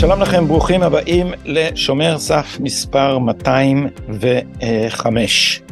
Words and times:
שלום 0.00 0.22
לכם, 0.22 0.44
ברוכים 0.48 0.82
הבאים 0.82 1.26
לשומר 1.44 2.18
סף 2.18 2.60
מספר 2.60 3.18
205. 3.18 5.62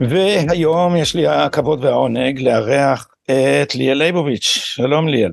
והיום 0.00 0.96
יש 0.96 1.16
לי 1.16 1.26
הכבוד 1.26 1.84
והעונג 1.84 2.40
לארח 2.40 3.08
את 3.24 3.74
ליאל 3.74 3.98
ליבוביץ', 3.98 4.44
שלום 4.44 5.08
ליאל. 5.08 5.32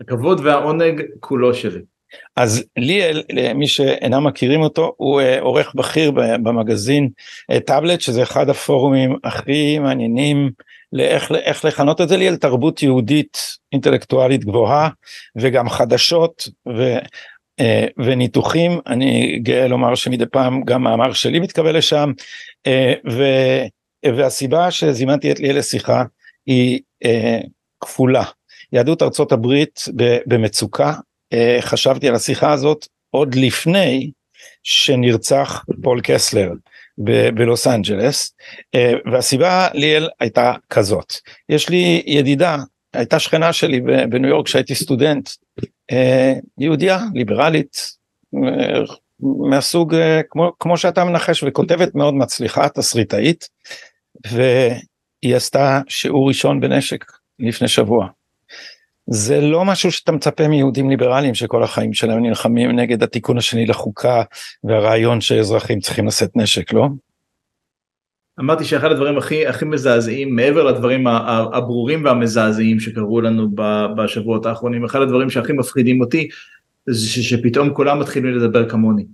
הכבוד 0.00 0.40
והעונג 0.40 1.02
כולו 1.20 1.54
שלי. 1.54 1.80
אז 2.36 2.64
ליאל, 2.76 3.22
למי 3.32 3.68
שאינם 3.68 4.26
מכירים 4.26 4.62
אותו, 4.62 4.94
הוא 4.96 5.20
אה, 5.20 5.40
עורך 5.40 5.74
בכיר 5.74 6.10
במגזין 6.10 7.08
אה, 7.50 7.60
טאבלט, 7.60 8.00
שזה 8.00 8.22
אחד 8.22 8.48
הפורומים 8.48 9.16
הכי 9.24 9.78
מעניינים 9.78 10.50
לאיך 10.92 11.32
איך 11.32 11.64
לכנות 11.64 12.00
את 12.00 12.08
זה 12.08 12.16
ליאל, 12.16 12.36
תרבות 12.36 12.82
יהודית 12.82 13.38
אינטלקטואלית 13.72 14.44
גבוהה, 14.44 14.88
וגם 15.36 15.68
חדשות 15.68 16.48
ו, 16.68 16.96
אה, 17.60 17.86
וניתוחים, 17.98 18.80
אני 18.86 19.38
גאה 19.38 19.68
לומר 19.68 19.94
שמדי 19.94 20.26
פעם 20.26 20.62
גם 20.64 20.82
מאמר 20.82 21.12
שלי 21.12 21.40
מתקבל 21.40 21.76
לשם, 21.76 22.12
ו, 23.10 23.24
והסיבה 24.16 24.70
שזימנתי 24.70 25.32
את 25.32 25.40
ליאל 25.40 25.58
לשיחה 25.58 26.04
היא 26.46 26.80
כפולה. 27.80 28.24
יהדות 28.72 29.02
ארצות 29.02 29.32
הברית 29.32 29.84
במצוקה, 30.26 30.94
חשבתי 31.60 32.08
על 32.08 32.14
השיחה 32.14 32.52
הזאת 32.52 32.86
עוד 33.10 33.34
לפני 33.34 34.10
שנרצח 34.62 35.64
פול 35.82 36.00
קסלר 36.02 36.52
ב- 36.98 37.28
בלוס 37.28 37.66
אנג'לס 37.66 38.34
אה, 38.74 38.92
והסיבה 39.12 39.68
ליאל 39.74 40.08
הייתה 40.20 40.54
כזאת. 40.70 41.12
יש 41.48 41.68
לי 41.68 42.02
ידידה 42.06 42.56
הייתה 42.94 43.18
שכנה 43.18 43.52
שלי 43.52 43.80
בניו 43.80 44.30
יורק 44.30 44.46
כשהייתי 44.46 44.74
סטודנט 44.74 45.30
אה, 45.92 46.32
יהודייה 46.58 46.98
ליברלית 47.14 47.96
מהסוג 49.50 49.96
כמו, 50.30 50.52
כמו 50.58 50.76
שאתה 50.76 51.04
מנחש 51.04 51.44
וכותבת 51.46 51.94
מאוד 51.94 52.14
מצליחה 52.14 52.68
תסריטאית 52.68 53.48
והיא 54.26 55.36
עשתה 55.36 55.80
שיעור 55.88 56.28
ראשון 56.28 56.60
בנשק 56.60 57.04
לפני 57.38 57.68
שבוע 57.68 58.08
זה 59.06 59.40
לא 59.40 59.64
משהו 59.64 59.92
שאתה 59.92 60.12
מצפה 60.12 60.48
מיהודים 60.48 60.90
ליברליים 60.90 61.34
שכל 61.34 61.62
החיים 61.62 61.92
שלהם 61.92 62.22
נלחמים 62.22 62.70
נגד 62.70 63.02
התיקון 63.02 63.38
השני 63.38 63.66
לחוקה 63.66 64.22
והרעיון 64.64 65.20
שאזרחים 65.20 65.80
צריכים 65.80 66.06
לשאת 66.06 66.36
נשק, 66.36 66.72
לא? 66.72 66.88
אמרתי 68.40 68.64
שאחד 68.64 68.92
הדברים 68.92 69.18
הכי 69.18 69.46
הכי 69.46 69.64
מזעזעים 69.64 70.36
מעבר 70.36 70.64
לדברים 70.64 71.06
הברורים 71.52 72.04
והמזעזעים 72.04 72.80
שקרו 72.80 73.20
לנו 73.20 73.48
בשבועות 73.96 74.46
האחרונים 74.46 74.84
אחד 74.84 75.00
הדברים 75.00 75.30
שהכי 75.30 75.52
מפחידים 75.52 76.00
אותי 76.00 76.28
זה 76.86 77.22
שפתאום 77.22 77.74
כולם 77.74 78.00
מתחילים 78.00 78.34
לדבר 78.34 78.68
כמוני. 78.68 79.04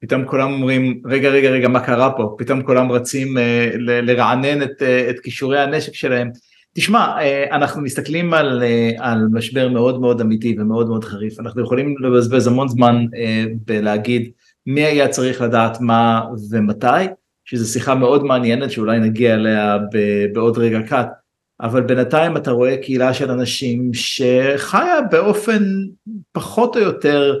פתאום 0.00 0.24
כולם 0.24 0.52
אומרים 0.52 1.00
רגע 1.06 1.28
רגע 1.28 1.50
רגע 1.50 1.68
מה 1.68 1.80
קרה 1.80 2.10
פה 2.16 2.34
פתאום 2.38 2.62
כולם 2.62 2.92
רצים 2.92 3.38
אה, 3.38 3.70
לרענן 3.76 4.62
את, 4.62 4.82
אה, 4.82 5.10
את 5.10 5.20
כישורי 5.20 5.60
הנשק 5.60 5.94
שלהם 5.94 6.30
תשמע, 6.74 7.18
אה, 7.18 7.56
אנחנו 7.56 7.82
מסתכלים 7.82 8.34
על, 8.34 8.62
אה, 8.62 8.90
על 8.98 9.26
משבר 9.32 9.68
מאוד 9.68 10.00
מאוד 10.00 10.20
אמיתי 10.20 10.56
ומאוד 10.58 10.88
מאוד 10.88 11.04
חריף, 11.04 11.40
אנחנו 11.40 11.62
יכולים 11.62 11.94
לבזבז 12.00 12.46
המון 12.46 12.68
זמן 12.68 13.04
אה, 13.16 13.44
בלהגיד 13.64 14.30
מי 14.66 14.84
היה 14.84 15.08
צריך 15.08 15.40
לדעת 15.40 15.80
מה 15.80 16.22
ומתי, 16.50 16.86
שזו 17.44 17.72
שיחה 17.72 17.94
מאוד 17.94 18.24
מעניינת 18.24 18.70
שאולי 18.70 18.98
נגיע 18.98 19.34
אליה 19.34 19.78
בעוד 20.32 20.58
רגע 20.58 20.82
קט, 20.82 21.08
אבל 21.60 21.80
בינתיים 21.80 22.36
אתה 22.36 22.50
רואה 22.50 22.76
קהילה 22.76 23.14
של 23.14 23.30
אנשים 23.30 23.90
שחיה 23.94 25.00
באופן 25.10 25.64
פחות 26.32 26.76
או 26.76 26.82
יותר 26.82 27.38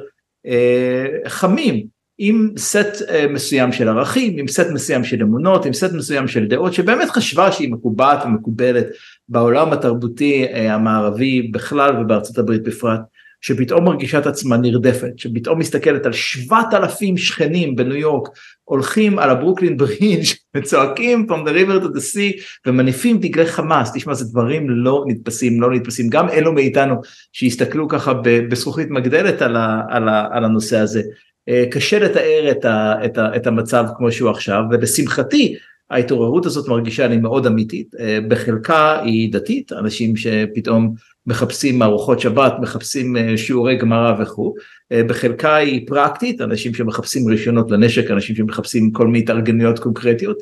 חמים 1.26 1.93
עם 2.18 2.50
סט 2.56 3.02
uh, 3.02 3.28
מסוים 3.28 3.72
של 3.72 3.88
ערכים, 3.88 4.38
עם 4.38 4.48
סט 4.48 4.66
מסוים 4.72 5.04
של 5.04 5.22
אמונות, 5.22 5.66
עם 5.66 5.72
סט 5.72 5.92
מסוים 5.92 6.28
של 6.28 6.46
דעות 6.46 6.74
שבאמת 6.74 7.10
חשבה 7.10 7.52
שהיא 7.52 7.72
מקובעת 7.72 8.24
ומקובלת 8.24 8.86
בעולם 9.28 9.72
התרבותי 9.72 10.46
uh, 10.46 10.56
המערבי 10.58 11.42
בכלל 11.42 12.00
ובארצות 12.00 12.38
הברית 12.38 12.62
בפרט, 12.62 13.00
שפתאום 13.44 13.84
מרגישה 13.84 14.18
את 14.18 14.26
עצמה 14.26 14.56
נרדפת, 14.56 15.12
שפתאום 15.16 15.58
מסתכלת 15.58 16.06
על 16.06 16.12
שבעת 16.12 16.74
אלפים 16.74 17.16
שכנים 17.16 17.76
בניו 17.76 17.96
יורק 17.96 18.28
הולכים 18.64 19.18
על 19.18 19.30
הברוקלין 19.30 19.76
ברידג' 19.76 20.24
וצועקים 20.56 21.26
from 21.28 21.48
the 21.48 21.50
river 21.50 21.84
to 21.84 21.88
the 21.88 22.00
sea 22.00 22.42
ומניפים 22.66 23.18
דגלי 23.18 23.46
חמאס, 23.46 23.92
תשמע 23.94 24.14
זה 24.14 24.24
דברים 24.24 24.70
לא 24.70 25.04
נתפסים, 25.06 25.60
לא 25.60 25.70
נתפסים, 25.70 26.08
גם 26.08 26.28
אלו 26.28 26.52
מאיתנו 26.52 26.94
שהסתכלו 27.32 27.88
ככה 27.88 28.12
בזכוכית 28.24 28.90
מגדלת 28.90 29.42
על, 29.42 29.56
ה, 29.56 29.80
על, 29.88 30.08
ה, 30.08 30.28
על 30.32 30.44
הנושא 30.44 30.78
הזה. 30.78 31.02
אה, 31.48 31.64
קשה 31.70 31.98
לתאר 31.98 32.50
את, 32.50 32.64
ה, 32.64 32.94
את, 33.04 33.18
ה, 33.18 33.36
את 33.36 33.46
המצב 33.46 33.84
כמו 33.96 34.12
שהוא 34.12 34.30
עכשיו 34.30 34.62
ולשמחתי 34.70 35.56
ההתעוררות 35.90 36.46
הזאת 36.46 36.68
מרגישה 36.68 37.06
לי 37.06 37.16
מאוד 37.16 37.46
אמיתית. 37.46 37.94
אה, 38.00 38.18
בחלקה 38.28 39.00
היא 39.00 39.32
דתית 39.32 39.72
אנשים 39.72 40.16
שפתאום 40.16 40.94
מחפשים 41.26 41.82
ארוחות 41.82 42.20
שבת 42.20 42.52
מחפשים 42.62 43.16
אה, 43.16 43.36
שיעורי 43.36 43.76
גמרא 43.76 44.22
וכו' 44.22 44.54
בחלקה 44.92 45.56
היא 45.56 45.86
פרקטית 45.86 46.40
אנשים 46.40 46.74
שמחפשים 46.74 47.28
רישיונות 47.28 47.70
לנשק 47.70 48.10
אנשים 48.10 48.36
שמחפשים 48.36 48.92
כל 48.92 49.06
מיני 49.06 49.18
התארגנויות 49.18 49.78
קונקרטיות. 49.78 50.36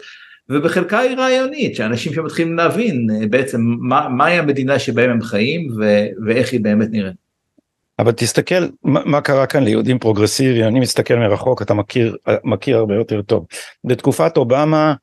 ובחלקה 0.49 0.99
היא 0.99 1.17
רעיונית 1.17 1.77
שאנשים 1.77 2.13
שמתחילים 2.13 2.57
להבין 2.57 3.07
בעצם 3.31 3.61
מה, 3.63 4.09
מהי 4.09 4.39
המדינה 4.39 4.79
שבהם 4.79 5.11
הם 5.11 5.23
חיים 5.23 5.69
ו, 5.79 6.07
ואיך 6.27 6.53
היא 6.53 6.61
באמת 6.61 6.89
נראית. 6.91 7.32
אבל 8.03 8.13
תסתכל 8.13 8.67
מה, 8.85 9.01
מה 9.05 9.21
קרה 9.21 9.47
כאן 9.47 9.65
ליהודים 9.65 9.99
פרוגרסיביים, 9.99 10.65
אני 10.65 10.81
מסתכל 10.81 11.17
מרחוק, 11.17 11.63
אתה 11.63 11.75
מכיר, 11.75 12.17
מכיר 12.45 12.77
הרבה 12.79 12.95
יותר 12.95 13.23
טוב. 13.23 13.47
בתקופת 13.85 14.37
אובמה, 14.37 14.95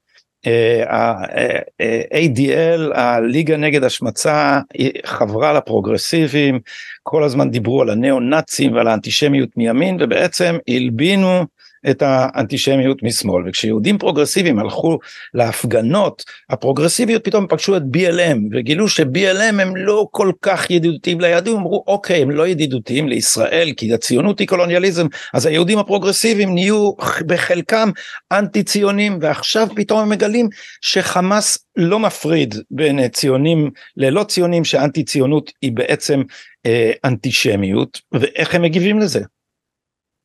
ה-ADL, 0.89 2.81
הליגה 2.93 3.57
נגד 3.57 3.83
השמצה, 3.83 4.59
חברה 5.05 5.53
לפרוגרסיביים, 5.53 6.59
כל 7.03 7.23
הזמן 7.23 7.49
דיברו 7.51 7.81
על 7.81 7.89
הנאו 7.89 8.19
נאצים 8.19 8.73
ועל 8.73 8.87
האנטישמיות 8.87 9.49
מימין, 9.57 9.97
ובעצם 9.99 10.57
הלבינו 10.67 11.45
את 11.89 12.01
האנטישמיות 12.05 13.03
משמאל. 13.03 13.43
וכשיהודים 13.47 13.97
פרוגרסיביים 13.97 14.59
הלכו 14.59 14.99
להפגנות 15.33 16.23
הפרוגרסיביות 16.49 17.23
פתאום 17.23 17.47
פגשו 17.47 17.77
את 17.77 17.81
BLM 17.81 18.37
וגילו 18.51 18.89
ש-BLM 18.89 19.61
הם 19.61 19.75
לא 19.75 20.07
כל 20.11 20.31
כך 20.41 20.71
ידידותיים 20.71 21.21
ליהודים. 21.21 21.57
אמרו 21.57 21.83
אוקיי 21.87 22.21
הם 22.21 22.31
לא 22.31 22.47
ידידותיים 22.47 23.07
לישראל 23.07 23.71
כי 23.77 23.93
הציונות 23.93 24.39
היא 24.39 24.47
קולוניאליזם. 24.47 25.07
אז 25.33 25.45
היהודים 25.45 25.79
הפרוגרסיביים 25.79 26.53
נהיו 26.53 26.91
בחלקם 27.25 27.89
אנטי 28.31 28.63
ציונים 28.63 29.19
ועכשיו 29.21 29.67
פתאום 29.75 29.99
הם 29.99 30.09
מגלים 30.09 30.49
שחמאס 30.81 31.57
לא 31.75 31.99
מפריד 31.99 32.55
בין 32.71 33.07
ציונים 33.07 33.69
ללא 33.97 34.23
ציונים 34.23 34.65
שאנטי 34.65 35.03
ציונות 35.03 35.51
היא 35.61 35.71
בעצם 35.71 36.21
אה, 36.65 36.91
אנטישמיות. 37.05 38.01
ואיך 38.11 38.55
הם 38.55 38.61
מגיבים 38.61 38.99
לזה. 38.99 39.19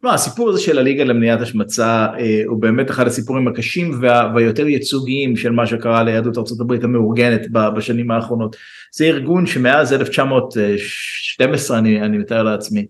לא, 0.04 0.15
הסיפור 0.15 0.48
הזה 0.48 0.60
של 0.60 0.78
הליגה 0.78 1.04
למניעת 1.04 1.41
השמצה 1.41 2.06
אה, 2.19 2.42
הוא 2.47 2.60
באמת 2.60 2.91
אחד 2.91 3.06
הסיפורים 3.06 3.48
הקשים 3.48 3.98
וה, 4.00 4.32
והיותר 4.34 4.69
ייצוגיים 4.69 5.37
של 5.37 5.53
מה 5.53 5.66
שקרה 5.66 6.03
ליהדות 6.03 6.38
ארה"ב 6.38 6.84
המאורגנת 6.84 7.50
בשנים 7.50 8.10
האחרונות. 8.10 8.56
זה 8.92 9.04
ארגון 9.04 9.47
שמאז 9.47 9.92
1912 9.92 11.78
אני, 11.78 12.03
אני 12.03 12.19
מתאר 12.19 12.42
לעצמי 12.42 12.81
אה, 12.81 12.84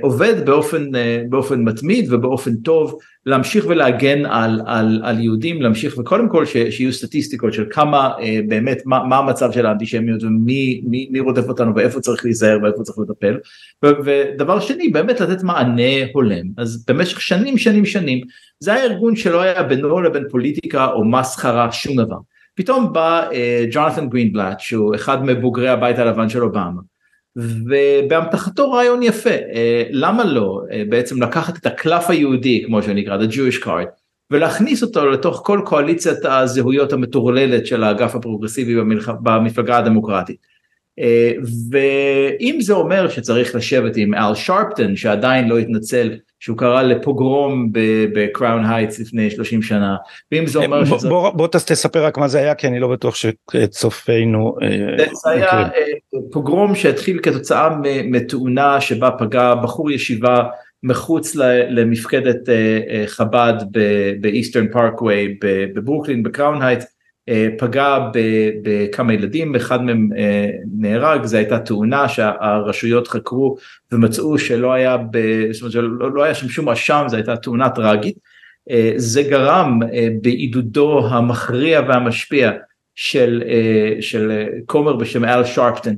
עובד 0.00 0.46
באופן, 0.46 0.94
אה, 0.94 1.22
באופן 1.28 1.62
מתמיד 1.62 2.12
ובאופן 2.12 2.56
טוב 2.56 2.98
להמשיך 3.26 3.66
ולהגן 3.68 4.26
על, 4.26 4.60
על, 4.66 5.00
על 5.04 5.20
יהודים, 5.20 5.62
להמשיך 5.62 5.98
וקודם 5.98 6.28
כל 6.28 6.46
ש, 6.46 6.56
שיהיו 6.56 6.92
סטטיסטיקות 6.92 7.52
של 7.52 7.64
כמה 7.70 8.10
אה, 8.20 8.40
באמת, 8.48 8.82
מה, 8.86 9.04
מה 9.04 9.16
המצב 9.16 9.52
של 9.52 9.66
האנטישמיות 9.66 10.22
ומי 10.22 10.82
מי, 10.84 11.08
מי 11.10 11.20
רודף 11.20 11.48
אותנו 11.48 11.74
ואיפה 11.74 12.00
צריך 12.00 12.24
להיזהר 12.24 12.58
ואיפה 12.62 12.82
צריך 12.82 12.98
לטפל. 12.98 13.38
ודבר 14.04 14.60
שני, 14.60 14.88
באמת 14.88 15.20
לתת 15.20 15.42
מענה 15.42 16.12
הולם. 16.12 16.44
אז 16.56 16.84
במשך 16.88 17.20
שנים 17.20 17.58
שנים 17.58 17.84
שנים 17.84 18.20
זה 18.60 18.74
היה 18.74 18.84
ארגון 18.84 19.16
שלא 19.16 19.40
היה 19.40 19.62
בינו 19.62 20.00
לבין 20.00 20.24
פוליטיקה 20.30 20.86
או 20.86 21.04
מסחרה 21.04 21.72
שום 21.72 21.96
דבר. 21.96 22.16
פתאום 22.54 22.92
בא 22.92 23.28
ג'ונתן 23.70 24.08
גרינבלט 24.08 24.60
שהוא 24.60 24.94
אחד 24.94 25.24
מבוגרי 25.24 25.68
הבית 25.68 25.98
הלבן 25.98 26.28
של 26.28 26.42
אובמה. 26.42 26.80
ובאמתחתו 27.40 28.72
רעיון 28.72 29.02
יפה, 29.02 29.30
אה, 29.30 29.82
למה 29.90 30.24
לא 30.24 30.62
אה, 30.72 30.82
בעצם 30.88 31.22
לקחת 31.22 31.56
את 31.56 31.66
הקלף 31.66 32.10
היהודי 32.10 32.62
כמו 32.66 32.82
שנקרא, 32.82 33.18
the 33.18 33.30
Jewish 33.32 33.64
card, 33.64 33.88
ולהכניס 34.30 34.82
אותו 34.82 35.06
לתוך 35.06 35.42
כל 35.44 35.60
קואליציית 35.64 36.24
הזהויות 36.24 36.92
המטורללת 36.92 37.66
של 37.66 37.84
האגף 37.84 38.14
הפרוגרסיבי 38.14 38.76
במפלגה 39.22 39.78
הדמוקרטית. 39.78 40.36
אה, 40.98 41.32
ואם 41.70 42.60
זה 42.60 42.72
אומר 42.72 43.08
שצריך 43.08 43.54
לשבת 43.54 43.96
עם 43.96 44.14
אל 44.14 44.34
שרפטון 44.34 44.96
שעדיין 44.96 45.48
לא 45.48 45.58
התנצל 45.58 46.10
שהוא 46.40 46.58
קרא 46.58 46.82
לפוגרום 46.82 47.68
בקראון 48.14 48.64
הייטס 48.64 48.98
לפני 48.98 49.30
30 49.30 49.62
שנה 49.62 49.96
ואם 50.32 50.46
זה 50.46 50.58
אומר 50.58 50.84
שזה... 50.84 51.08
בוא, 51.08 51.30
בוא 51.30 51.46
תספר 51.46 52.04
רק 52.04 52.18
מה 52.18 52.28
זה 52.28 52.38
היה 52.38 52.54
כי 52.54 52.66
אני 52.66 52.80
לא 52.80 52.88
בטוח 52.88 53.14
שצופינו... 53.14 54.56
אה, 54.62 55.04
זה 55.24 55.30
היה 55.30 55.50
אה, 55.50 55.68
פוגרום 56.32 56.74
שהתחיל 56.74 57.18
כתוצאה 57.22 57.68
מתאונה 58.04 58.80
שבה 58.80 59.10
פגע 59.10 59.54
בחור 59.54 59.90
ישיבה 59.90 60.44
מחוץ 60.82 61.34
למפקדת 61.68 62.48
חב"ד 63.06 63.54
באיסטרן 64.20 64.68
פארקווי 64.72 65.38
בברוקלין 65.74 66.22
בקראון 66.22 66.62
הייט 66.62 66.80
פגע 67.58 67.98
בכמה 68.62 69.14
ילדים 69.14 69.54
אחד 69.54 69.82
מהם 69.82 70.08
נהרג 70.78 71.24
זה 71.24 71.38
הייתה 71.38 71.58
תאונה 71.58 72.08
שהרשויות 72.08 73.08
חקרו 73.08 73.56
ומצאו 73.92 74.38
שלא 74.38 74.72
היה, 74.72 74.96
זאת 75.52 75.62
אומרת 75.62 75.72
שלא 75.72 76.12
לא 76.14 76.22
היה 76.22 76.34
שם 76.34 76.48
שום 76.48 76.68
אשם 76.68 77.04
זו 77.08 77.16
הייתה 77.16 77.36
תאונה 77.36 77.70
טראגית 77.70 78.18
זה 78.96 79.22
גרם 79.22 79.78
בעידודו 80.22 81.08
המכריע 81.08 81.80
והמשפיע 81.88 82.50
של, 82.94 83.42
של 84.00 84.46
כומר 84.66 84.96
בשם 84.96 85.24
אל 85.24 85.44
שרפטון 85.44 85.96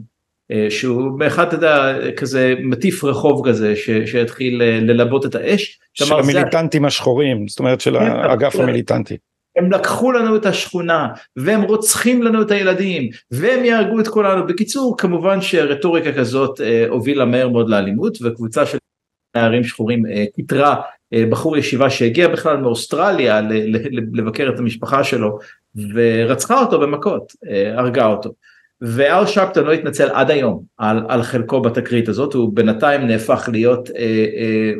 שהוא 0.68 1.18
באחד 1.18 1.46
אתה 1.46 1.54
יודע 1.54 1.94
כזה 2.16 2.54
מטיף 2.62 3.04
רחוב 3.04 3.48
כזה 3.48 3.74
שהתחיל 4.06 4.62
ללבות 4.62 5.26
את 5.26 5.34
האש. 5.34 5.78
של 5.94 6.14
המיליטנטים 6.14 6.84
השחורים 6.84 7.48
זאת 7.48 7.58
אומרת 7.58 7.80
של 7.80 7.98
כן, 7.98 8.04
האגף 8.04 8.56
המיליטנטי. 8.56 9.16
הם 9.56 9.72
לקחו 9.72 10.12
לנו 10.12 10.36
את 10.36 10.46
השכונה 10.46 11.08
והם 11.36 11.62
רוצחים 11.62 12.22
לנו 12.22 12.42
את 12.42 12.50
הילדים 12.50 13.10
והם 13.30 13.64
יהרגו 13.64 14.00
את 14.00 14.08
כולנו 14.08 14.46
בקיצור 14.46 14.98
כמובן 14.98 15.40
שרטוריקה 15.40 16.12
כזאת 16.12 16.60
אה, 16.60 16.86
הובילה 16.88 17.24
מהר 17.24 17.48
מאוד 17.48 17.68
לאלימות 17.68 18.18
וקבוצה 18.22 18.66
של 18.66 18.78
נערים 19.36 19.64
שחורים 19.64 20.06
אה, 20.06 20.24
פיטרה 20.36 20.76
אה, 21.14 21.24
בחור 21.30 21.56
ישיבה 21.56 21.90
שהגיע 21.90 22.28
בכלל 22.28 22.56
מאוסטרליה 22.56 23.40
לבקר 24.12 24.50
את 24.54 24.58
המשפחה 24.58 25.04
שלו 25.04 25.38
ורצחה 25.94 26.60
אותו 26.60 26.80
במכות 26.80 27.32
הרגה 27.76 28.06
אותו. 28.06 28.32
ואל 28.82 29.26
שרפטון 29.26 29.64
לא 29.64 29.72
התנצל 29.72 30.08
עד 30.12 30.30
היום 30.30 30.62
על, 30.76 31.04
על 31.08 31.22
חלקו 31.22 31.60
בתקרית 31.60 32.08
הזאת 32.08 32.34
הוא 32.34 32.50
בינתיים 32.54 33.00
נהפך 33.00 33.48
להיות 33.52 33.90
אה, 33.90 34.26
אה, 34.36 34.72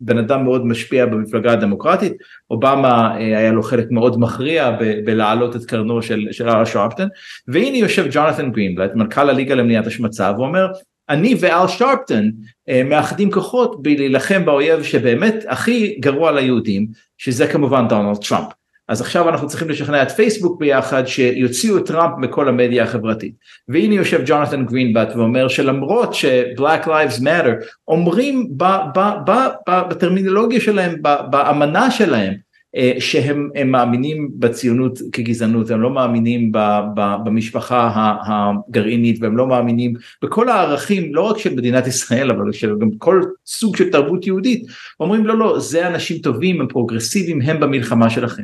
בן 0.00 0.18
אדם 0.18 0.44
מאוד 0.44 0.66
משפיע 0.66 1.06
במפלגה 1.06 1.52
הדמוקרטית, 1.52 2.12
אובמה 2.50 3.16
אה, 3.16 3.38
היה 3.38 3.52
לו 3.52 3.62
חלק 3.62 3.90
מאוד 3.90 4.20
מכריע 4.20 4.70
בלהעלות 5.04 5.56
את 5.56 5.64
קרנו 5.64 6.02
של, 6.02 6.26
של 6.30 6.48
אל 6.48 6.64
שרפטון, 6.64 7.08
והנה 7.48 7.76
יושב 7.76 8.06
ג'ונתן 8.10 8.52
גרינבלט, 8.52 8.94
מנכ"ל 8.94 9.30
הליגה 9.30 9.54
למניעת 9.54 9.86
השמצה, 9.86 10.32
ואומר, 10.36 10.66
אני 11.08 11.34
ואל 11.40 11.68
שרפטון 11.68 12.30
אה, 12.68 12.82
מאחדים 12.84 13.30
כוחות 13.30 13.82
בלהילחם 13.82 14.44
באויב 14.44 14.82
שבאמת 14.82 15.44
הכי 15.48 15.96
גרוע 16.00 16.32
ליהודים, 16.32 16.86
שזה 17.18 17.46
כמובן 17.46 17.88
דונלד 17.88 18.16
טראמפ. 18.16 18.59
אז 18.90 19.00
עכשיו 19.00 19.28
אנחנו 19.28 19.48
צריכים 19.48 19.68
לשכנע 19.68 20.02
את 20.02 20.10
פייסבוק 20.10 20.60
ביחד 20.60 21.06
שיוציאו 21.06 21.78
את 21.78 21.86
טראמפ 21.86 22.14
מכל 22.18 22.48
המדיה 22.48 22.84
החברתית. 22.84 23.34
והנה 23.68 23.94
יושב 23.94 24.20
ג'ונתן 24.26 24.66
גרינבט 24.66 25.16
ואומר 25.16 25.48
שלמרות 25.48 26.14
ש-Black 26.14 26.86
Lives 26.86 27.20
Matter 27.20 27.64
אומרים 27.88 28.48
ב- 28.56 28.64
ב- 28.94 29.30
ב- 29.30 29.70
ב- 29.70 29.88
בטרמינולוגיה 29.90 30.60
שלהם, 30.60 31.02
ב- 31.02 31.30
באמנה 31.30 31.90
שלהם, 31.90 32.34
אה, 32.76 32.92
שהם 32.98 33.50
מאמינים 33.66 34.28
בציונות 34.38 34.98
כגזענות, 35.12 35.70
הם 35.70 35.80
לא 35.80 35.90
מאמינים 35.90 36.52
ב, 36.52 36.58
ב, 36.94 37.00
במשפחה 37.24 38.16
הגרעינית 38.26 39.18
והם 39.22 39.36
לא 39.36 39.46
מאמינים 39.46 39.94
בכל 40.22 40.48
הערכים 40.48 41.14
לא 41.14 41.22
רק 41.22 41.38
של 41.38 41.54
מדינת 41.54 41.86
ישראל 41.86 42.30
אבל 42.30 42.52
של 42.52 42.74
גם 42.80 42.90
כל 42.98 43.22
סוג 43.46 43.76
של 43.76 43.90
תרבות 43.90 44.26
יהודית, 44.26 44.66
אומרים 45.00 45.26
לא 45.26 45.38
לא 45.38 45.58
זה 45.58 45.86
אנשים 45.86 46.18
טובים 46.18 46.60
הם 46.60 46.68
פרוגרסיביים 46.68 47.42
הם 47.42 47.60
במלחמה 47.60 48.10
שלכם. 48.10 48.42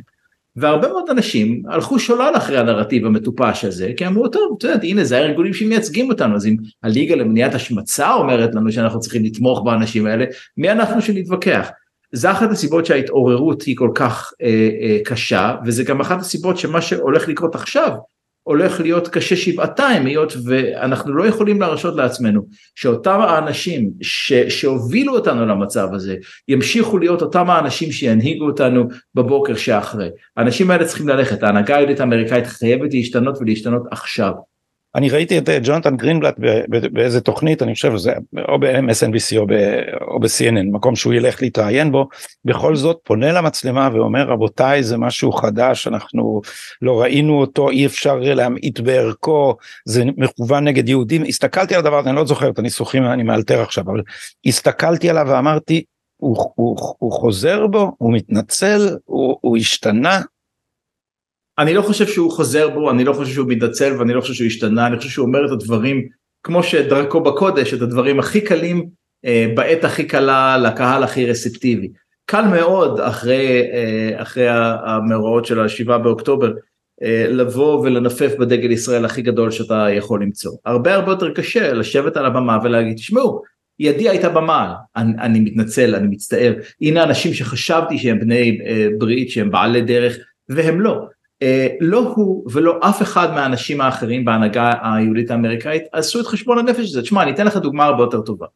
והרבה 0.56 0.88
מאוד 0.88 1.10
אנשים 1.10 1.62
הלכו 1.68 1.98
שולל 1.98 2.32
אחרי 2.36 2.58
הנרטיב 2.58 3.06
המטופש 3.06 3.64
הזה 3.64 3.92
כי 3.96 4.06
אמרו 4.06 4.28
טוב 4.28 4.54
את 4.58 4.64
יודעת 4.64 4.84
הנה 4.84 5.04
זה 5.04 5.18
הארגונים 5.18 5.54
שמייצגים 5.54 6.10
אותנו 6.10 6.36
אז 6.36 6.46
אם 6.46 6.56
הליגה 6.82 7.14
למניעת 7.14 7.54
השמצה 7.54 8.14
אומרת 8.14 8.54
לנו 8.54 8.72
שאנחנו 8.72 9.00
צריכים 9.00 9.24
לתמוך 9.24 9.62
באנשים 9.64 10.06
האלה 10.06 10.24
מי 10.56 10.70
אנחנו 10.70 11.02
שנתווכח. 11.02 11.70
זה 12.12 12.30
אחת 12.30 12.50
הסיבות 12.50 12.86
שההתעוררות 12.86 13.62
היא 13.62 13.76
כל 13.76 13.90
כך 13.94 14.32
אה, 14.42 14.68
אה, 14.80 14.98
קשה 15.04 15.56
וזה 15.66 15.84
גם 15.84 16.00
אחת 16.00 16.20
הסיבות 16.20 16.58
שמה 16.58 16.82
שהולך 16.82 17.28
לקרות 17.28 17.54
עכשיו 17.54 17.90
הולך 18.46 18.80
להיות 18.80 19.08
קשה 19.08 19.36
שבעתיים 19.36 20.06
היות 20.06 20.32
ואנחנו 20.44 21.14
לא 21.14 21.26
יכולים 21.26 21.60
להרשות 21.60 21.96
לעצמנו 21.96 22.46
שאותם 22.74 23.20
האנשים 23.20 23.90
ש, 24.00 24.32
שהובילו 24.32 25.14
אותנו 25.14 25.46
למצב 25.46 25.88
הזה 25.92 26.16
ימשיכו 26.48 26.98
להיות 26.98 27.22
אותם 27.22 27.50
האנשים 27.50 27.92
שינהיגו 27.92 28.46
אותנו 28.46 28.88
בבוקר 29.14 29.54
שאחרי. 29.54 30.08
האנשים 30.36 30.70
האלה 30.70 30.84
צריכים 30.84 31.08
ללכת, 31.08 31.42
ההנהגה 31.42 31.76
היהודית 31.76 32.00
האמריקאית 32.00 32.46
חייבת 32.46 32.94
להשתנות 32.94 33.38
ולהשתנות 33.40 33.82
עכשיו. 33.90 34.32
אני 34.96 35.10
ראיתי 35.10 35.38
את 35.38 35.48
אה, 35.48 35.58
ג'ונתן 35.62 35.96
גרינבלט 35.96 36.34
באיזה 36.92 37.20
תוכנית 37.20 37.62
אני 37.62 37.74
חושב 37.74 37.96
שזה 37.96 38.12
או 38.48 38.58
ב-MSNBC 38.58 39.36
או, 39.36 39.46
או 40.00 40.20
ב-CNN 40.20 40.72
מקום 40.72 40.96
שהוא 40.96 41.14
ילך 41.14 41.42
להתראיין 41.42 41.92
בו. 41.92 42.08
בכל 42.44 42.76
זאת 42.76 42.98
פונה 43.04 43.32
למצלמה 43.32 43.88
ואומר 43.92 44.28
רבותיי 44.28 44.82
זה 44.82 44.96
משהו 44.96 45.32
חדש 45.32 45.86
אנחנו 45.86 46.40
לא 46.82 47.00
ראינו 47.00 47.40
אותו 47.40 47.70
אי 47.70 47.86
אפשר 47.86 48.18
להמעיט 48.20 48.80
בערכו 48.80 49.56
זה 49.84 50.04
מכוון 50.16 50.64
נגד 50.64 50.88
יהודים. 50.88 51.22
הסתכלתי 51.22 51.74
על 51.74 51.80
הדבר 51.80 51.98
הזה 51.98 52.08
אני 52.08 52.16
לא 52.16 52.26
זוכר 52.26 52.50
את 52.50 52.58
הניסוחים 52.58 53.04
אני 53.04 53.22
מאלתר 53.22 53.62
עכשיו 53.62 53.84
אבל 53.84 54.02
הסתכלתי 54.46 55.10
עליו 55.10 55.26
ואמרתי 55.28 55.84
הוא, 56.16 56.36
הוא, 56.54 56.76
הוא 56.98 57.12
חוזר 57.12 57.66
בו 57.66 57.92
הוא 57.98 58.12
מתנצל 58.12 58.96
הוא, 59.04 59.36
הוא 59.40 59.56
השתנה 59.56 60.20
אני 61.58 61.74
לא 61.74 61.82
חושב 61.82 62.06
שהוא 62.06 62.32
חוזר 62.32 62.68
בו, 62.68 62.90
אני 62.90 63.04
לא 63.04 63.12
חושב 63.12 63.34
שהוא 63.34 63.48
מתנצל 63.48 63.92
ואני 63.98 64.14
לא 64.14 64.20
חושב 64.20 64.34
שהוא 64.34 64.46
השתנה, 64.46 64.86
אני 64.86 64.96
חושב 64.96 65.10
שהוא 65.10 65.26
אומר 65.26 65.46
את 65.46 65.50
הדברים 65.50 66.08
כמו 66.42 66.62
שדרכו 66.62 67.20
בקודש, 67.20 67.74
את 67.74 67.82
הדברים 67.82 68.18
הכי 68.18 68.40
קלים 68.40 68.86
אה, 69.24 69.46
בעת 69.54 69.84
הכי 69.84 70.04
קלה 70.04 70.58
לקהל 70.58 71.02
הכי 71.02 71.26
רספטיבי. 71.26 71.88
קל 72.26 72.42
מאוד 72.42 73.00
אחרי, 73.00 73.62
אה, 73.72 74.22
אחרי 74.22 74.46
המאורעות 74.86 75.44
של 75.44 75.60
השבעה 75.60 75.98
באוקטובר 75.98 76.52
אה, 77.02 77.26
לבוא 77.28 77.80
ולנפף 77.80 78.34
בדגל 78.38 78.70
ישראל 78.70 79.04
הכי 79.04 79.22
גדול 79.22 79.50
שאתה 79.50 79.86
יכול 79.90 80.22
למצוא. 80.22 80.52
הרבה 80.64 80.94
הרבה 80.94 81.12
יותר 81.12 81.34
קשה 81.34 81.72
לשבת 81.72 82.16
על 82.16 82.26
הבמה 82.26 82.58
ולהגיד 82.64 82.96
תשמעו 82.96 83.42
ידי 83.78 84.08
הייתה 84.08 84.28
במעל, 84.28 84.70
אני, 84.96 85.12
אני 85.20 85.40
מתנצל, 85.40 85.94
אני 85.94 86.06
מצטער, 86.08 86.54
הנה 86.80 87.02
אנשים 87.02 87.34
שחשבתי 87.34 87.98
שהם 87.98 88.20
בני 88.20 88.58
אה, 88.66 88.88
ברית, 88.98 89.30
שהם 89.30 89.50
בעלי 89.50 89.82
דרך, 89.82 90.16
והם 90.48 90.80
לא. 90.80 91.06
אה, 91.42 91.68
לא 91.80 91.98
הוא 91.98 92.50
ולא 92.52 92.78
אף 92.82 93.02
אחד 93.02 93.34
מהאנשים 93.34 93.80
האחרים 93.80 94.24
בהנהגה 94.24 94.72
היהודית 94.82 95.30
האמריקאית 95.30 95.82
עשו 95.92 96.20
את 96.20 96.26
חשבון 96.26 96.58
הנפש 96.58 96.80
הזה. 96.80 97.02
תשמע, 97.02 97.22
אני 97.22 97.30
אתן 97.30 97.46
לך 97.46 97.56
דוגמה 97.56 97.84
הרבה 97.84 98.02
יותר 98.02 98.20
טובה. 98.20 98.46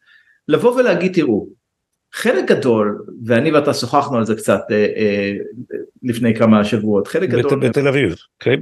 לבוא 0.49 0.77
ולהגיד, 0.77 1.15
תראו, 1.15 1.47
חלק 2.13 2.45
גדול, 2.45 3.05
ואני 3.27 3.53
ואתה 3.53 3.75
שוחחנו 3.75 4.19
על 4.19 4.25
זה 4.25 4.35
קצת 4.35 4.61
אה, 4.71 4.87
אה, 4.97 5.33
לפני 6.03 6.35
כמה 6.35 6.65
שבועות, 6.65 7.07
חלק 7.09 7.31
בת, 7.31 7.45
גדול... 7.45 7.69
בתל 7.69 7.89
אביב, 7.89 8.15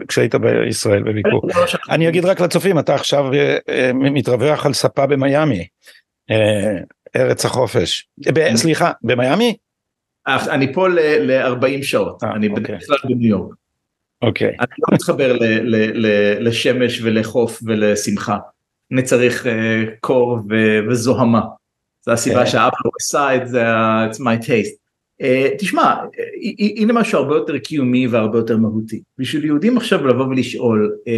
כשהיית 0.08 0.34
בישראל 0.34 1.02
בביקור. 1.02 1.42
אני 1.90 2.08
אגיד 2.08 2.24
רק 2.24 2.40
לצופים, 2.40 2.78
אתה 2.78 2.94
עכשיו 2.94 3.32
אה, 3.32 3.58
אה, 3.68 3.90
מתרווח 3.94 4.66
על 4.66 4.72
ספה 4.72 5.06
במיאמי, 5.06 5.66
אה, 6.30 6.78
ארץ 7.16 7.44
החופש. 7.44 8.08
סליחה, 8.54 8.92
במיאמי? 9.02 9.56
אני 10.26 10.72
פה 10.72 10.88
ל-40 10.88 11.82
שעות, 11.82 12.22
אה, 12.22 12.34
אני 12.34 12.48
אוקיי. 12.48 12.64
בדרך 12.64 12.86
כלל 12.86 12.96
בניו 13.04 13.28
יורק. 13.28 13.54
אוקיי. 14.22 14.48
אני 14.48 14.74
לא 14.78 14.94
מתחבר 14.94 15.32
ל- 15.32 15.44
ל- 15.44 16.06
ל- 16.06 16.48
לשמש 16.48 17.00
ולחוף 17.02 17.60
ולשמחה. 17.66 18.38
אני 18.92 19.02
צריך 19.02 19.46
uh, 19.46 19.48
קור 20.00 20.38
ו- 20.50 20.78
וזוהמה. 20.90 21.40
זו 22.06 22.12
הסיבה 22.12 22.44
כן. 22.44 22.50
שאבא 22.50 22.76
עשה 23.00 23.36
את 23.36 23.48
זה, 23.48 23.64
it's 24.10 24.16
my 24.16 24.44
taste. 24.46 24.78
Uh, 25.22 25.58
תשמע, 25.58 25.94
הנה 26.76 26.92
משהו 26.92 27.18
הרבה 27.18 27.34
יותר 27.34 27.58
קיומי 27.58 28.06
והרבה 28.06 28.38
יותר 28.38 28.56
מהותי. 28.56 29.02
בשביל 29.18 29.44
יהודים 29.44 29.76
עכשיו 29.76 30.06
לבוא 30.06 30.24
ולשאול, 30.26 30.92
uh, 30.98 31.10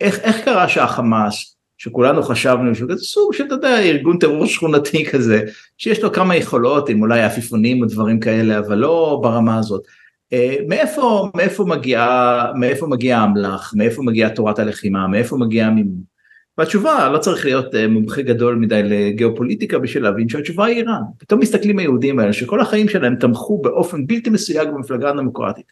איך, 0.00 0.18
איך 0.18 0.44
קרה 0.44 0.68
שהחמאס, 0.68 1.54
שכולנו 1.78 2.22
חשבנו 2.22 2.74
שהוא 2.74 2.90
כזה 2.90 3.04
סוג 3.04 3.32
של, 3.32 3.44
אתה 3.46 3.54
יודע, 3.54 3.80
ארגון 3.80 4.18
טרור 4.18 4.46
שכונתי 4.46 5.04
כזה, 5.04 5.42
שיש 5.78 6.02
לו 6.02 6.12
כמה 6.12 6.36
יכולות, 6.36 6.88
עם 6.88 7.02
אולי 7.02 7.22
עפיפונים 7.22 7.82
או 7.82 7.86
דברים 7.86 8.20
כאלה, 8.20 8.58
אבל 8.58 8.74
לא 8.74 9.20
ברמה 9.22 9.58
הזאת. 9.58 9.82
אה, 10.32 10.56
מאיפה, 10.68 11.30
מאיפה 11.34 11.64
מגיעה, 11.64 12.52
מאיפה 12.54 12.86
מגיע 12.86 13.18
האמל"ח, 13.18 13.74
מאיפה 13.76 14.02
מגיעה 14.02 14.30
תורת 14.30 14.58
הלחימה, 14.58 15.06
מאיפה 15.06 15.36
מגיע 15.36 15.66
המימון. 15.66 16.18
והתשובה, 16.58 17.08
לא 17.08 17.18
צריך 17.18 17.44
להיות 17.44 17.74
אה, 17.74 17.88
מומחה 17.88 18.22
גדול 18.22 18.54
מדי 18.54 18.82
לגיאופוליטיקה 18.84 19.78
בשביל 19.78 20.02
להבין 20.02 20.28
שהתשובה 20.28 20.64
היא 20.64 20.76
איראן. 20.76 21.02
פתאום 21.18 21.40
מסתכלים 21.40 21.78
היהודים 21.78 22.18
האלה 22.18 22.32
שכל 22.32 22.60
החיים 22.60 22.88
שלהם 22.88 23.16
תמכו 23.16 23.62
באופן 23.62 24.06
בלתי 24.06 24.30
מסויג 24.30 24.68
במפלגה 24.68 25.10
הדמוקרטית 25.10 25.64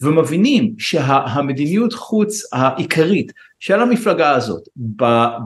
ומבינים 0.00 0.74
שהמדיניות 0.78 1.92
חוץ 1.92 2.42
העיקרית 2.52 3.32
של 3.60 3.80
המפלגה 3.80 4.30
הזאת 4.30 4.62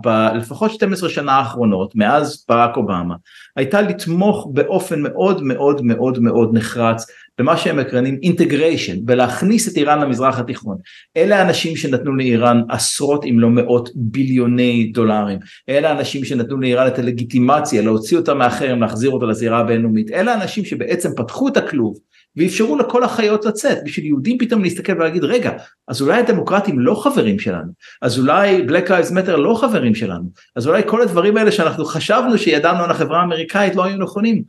בלפחות 0.02 0.70
12 0.70 1.08
שנה 1.08 1.32
האחרונות 1.32 1.94
מאז 1.94 2.44
ברק 2.48 2.76
אובמה 2.76 3.14
הייתה 3.56 3.80
לתמוך 3.80 4.48
באופן 4.52 5.02
מאוד 5.02 5.42
מאוד 5.42 5.82
מאוד 5.84 6.18
מאוד 6.18 6.50
נחרץ 6.54 7.06
במה 7.38 7.56
שהם 7.56 7.76
מקרנים 7.76 8.18
אינטגריישן, 8.22 8.96
בלהכניס 9.04 9.68
את 9.68 9.76
איראן 9.76 10.00
למזרח 10.00 10.38
התיכון. 10.38 10.76
אלה 11.16 11.38
האנשים 11.38 11.76
שנתנו 11.76 12.16
לאיראן 12.16 12.62
עשרות 12.68 13.24
אם 13.24 13.40
לא 13.40 13.50
מאות 13.50 13.88
ביליוני 13.94 14.90
דולרים. 14.94 15.38
אלה 15.68 15.90
האנשים 15.90 16.24
שנתנו 16.24 16.60
לאיראן 16.60 16.86
את 16.86 16.98
הלגיטימציה 16.98 17.82
להוציא 17.82 18.16
אותה 18.16 18.34
מהחרם, 18.34 18.80
להחזיר 18.80 19.10
אותה 19.10 19.26
לזירה 19.26 19.58
הבינלאומית. 19.58 20.10
אלה 20.10 20.34
האנשים 20.34 20.64
שבעצם 20.64 21.10
פתחו 21.16 21.48
את 21.48 21.56
הכלוב 21.56 21.98
ואפשרו 22.36 22.76
לכל 22.76 23.04
החיות 23.04 23.44
לצאת 23.44 23.78
בשביל 23.84 24.06
יהודים 24.06 24.38
פתאום 24.38 24.62
להסתכל 24.62 24.92
ולהגיד 24.92 25.24
רגע 25.24 25.52
אז 25.88 26.02
אולי 26.02 26.18
הדמוקרטים 26.18 26.80
לא 26.80 26.94
חברים 26.94 27.38
שלנו 27.38 27.72
אז 28.02 28.18
אולי 28.18 28.66
Black 28.66 28.88
Lives 28.88 29.10
Matter 29.10 29.36
לא 29.36 29.58
חברים 29.60 29.94
שלנו 29.94 30.30
אז 30.56 30.66
אולי 30.66 30.82
כל 30.86 31.02
הדברים 31.02 31.36
האלה 31.36 31.52
שאנחנו 31.52 31.84
חשבנו 31.84 32.38
שידענו 32.38 32.84
על 32.84 32.90
החברה 32.90 33.20
האמריקאית 33.20 33.76
לא 33.76 33.84
היו 33.84 33.96
נכונים. 33.96 34.42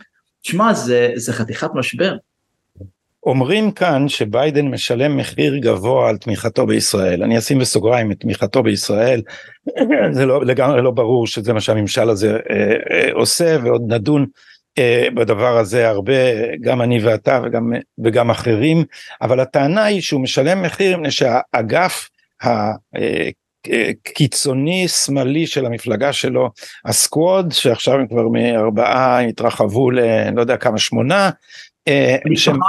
שמע 0.43 0.73
זה, 0.73 1.11
זה 1.15 1.33
חתיכת 1.33 1.69
משבר. 1.75 2.15
אומרים 3.27 3.71
כאן 3.71 4.09
שביידן 4.09 4.67
משלם 4.67 5.17
מחיר 5.17 5.57
גבוה 5.57 6.09
על 6.09 6.17
תמיכתו 6.17 6.65
בישראל 6.65 7.23
אני 7.23 7.37
אשים 7.37 7.59
בסוגריים 7.59 8.11
את 8.11 8.19
תמיכתו 8.19 8.63
בישראל 8.63 9.21
זה 10.11 10.25
לא 10.25 10.45
לגמרי 10.45 10.81
לא 10.81 10.91
ברור 10.91 11.27
שזה 11.27 11.53
מה 11.53 11.61
שהממשל 11.61 12.09
הזה 12.09 12.37
אה, 12.49 12.75
אה, 12.91 13.09
עושה 13.13 13.57
ועוד 13.63 13.93
נדון 13.93 14.25
אה, 14.77 15.07
בדבר 15.13 15.57
הזה 15.57 15.89
הרבה 15.89 16.13
גם 16.61 16.81
אני 16.81 16.99
ואתה 17.03 17.41
וגם 17.43 17.73
וגם 18.03 18.29
אחרים 18.29 18.83
אבל 19.21 19.39
הטענה 19.39 19.83
היא 19.83 20.01
שהוא 20.01 20.21
משלם 20.21 20.61
מחיר 20.61 20.97
מפני 20.97 21.11
שהאגף 21.11 22.09
הקיצוני 23.65 24.87
שמאלי 24.87 25.47
של 25.47 25.65
המפלגה 25.65 26.13
שלו 26.13 26.49
הסקווד 26.85 27.51
שעכשיו 27.51 27.93
הם 27.93 28.07
כבר 28.07 28.27
מארבעה 28.27 29.19
התרחבו 29.19 29.91
ללא 29.91 30.41
יודע 30.41 30.57
כמה 30.57 30.77
שמונה. 30.77 31.29
אה, 31.87 32.17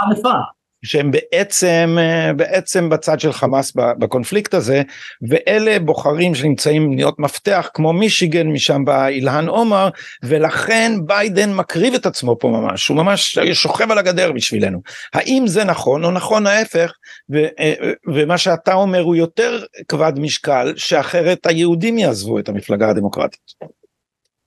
ענפה. 0.07 0.39
שהם 0.85 1.11
בעצם 1.11 1.97
אה, 1.99 2.33
בעצם 2.33 2.89
בצד 2.89 3.21
של 3.21 3.33
חמאס 3.33 3.73
בקונפליקט 3.75 4.55
הזה 4.55 4.83
ואלה 5.29 5.79
בוחרים 5.79 6.35
שנמצאים 6.35 6.93
להיות 6.93 7.19
מפתח 7.19 7.71
כמו 7.75 7.93
מישיגן 7.93 8.47
משם 8.47 8.85
בא 8.85 9.07
אילהן 9.07 9.49
עומר 9.49 9.89
ולכן 10.23 10.93
ביידן 11.07 11.53
מקריב 11.53 11.95
את 11.95 12.07
עצמו 12.07 12.39
פה 12.39 12.49
ממש 12.49 12.89
הוא 12.89 12.97
ממש 12.97 13.39
שוכב 13.53 13.91
על 13.91 13.99
הגדר 13.99 14.33
בשבילנו 14.33 14.83
האם 15.15 15.47
זה 15.47 15.65
נכון 15.65 16.05
או 16.05 16.11
נכון 16.11 16.47
ההפך 16.47 16.93
ו, 17.33 17.45
אה, 17.59 17.75
ומה 18.15 18.39
שאתה 18.39 18.75
אומר 18.75 19.01
הוא 19.01 19.17
יותר 19.17 19.65
כבד 19.89 20.13
משקל 20.17 20.73
שאחרת 20.77 21.47
היהודים 21.47 21.99
יעזבו 21.99 22.39
את 22.39 22.49
המפלגה 22.49 22.91
הדמוקרטית. 22.91 23.78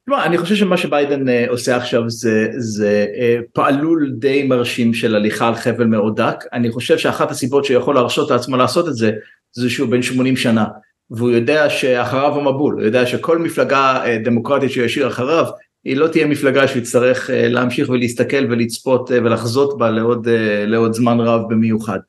תשמע, 0.06 0.26
אני 0.26 0.38
חושב 0.38 0.56
שמה 0.56 0.78
שביידן 0.78 1.28
uh, 1.28 1.50
עושה 1.50 1.76
עכשיו 1.76 2.10
זה, 2.10 2.48
זה 2.58 3.06
uh, 3.14 3.44
פעלול 3.54 4.12
די 4.20 4.44
מרשים 4.44 4.94
של 4.94 5.16
הליכה 5.16 5.48
על 5.48 5.56
חבל 5.56 5.86
מאוד 5.86 6.22
דק, 6.22 6.44
אני 6.54 6.72
חושב 6.72 6.98
שאחת 6.98 7.32
הסיבות 7.32 7.66
שיכול 7.66 7.96
להרשות 7.96 8.32
לעצמו 8.32 8.58
לעשות 8.58 8.88
את 8.88 8.96
זה, 8.96 9.12
זה 9.52 9.70
שהוא 9.70 9.90
בן 9.90 10.02
80 10.02 10.38
שנה, 10.38 10.66
והוא 11.10 11.32
יודע 11.32 11.70
שאחריו 11.70 12.40
המבול, 12.40 12.74
הוא 12.74 12.84
יודע 12.84 13.06
שכל 13.06 13.38
מפלגה 13.38 14.04
uh, 14.06 14.26
דמוקרטית 14.26 14.72
שהוא 14.72 14.86
ישאיר 14.86 15.08
אחריו, 15.08 15.46
היא 15.84 15.98
לא 15.98 16.08
תהיה 16.08 16.26
מפלגה 16.26 16.68
שהוא 16.68 16.82
יצטרך 16.82 17.30
uh, 17.30 17.34
להמשיך 17.34 17.90
ולהסתכל 17.90 18.46
ולצפות 18.50 19.12
ולחזות 19.14 19.78
בה 19.78 19.90
לעוד, 19.90 20.28
לעוד 20.68 20.94
זמן 20.94 21.20
רב 21.20 21.42
במיוחד. 21.50 22.00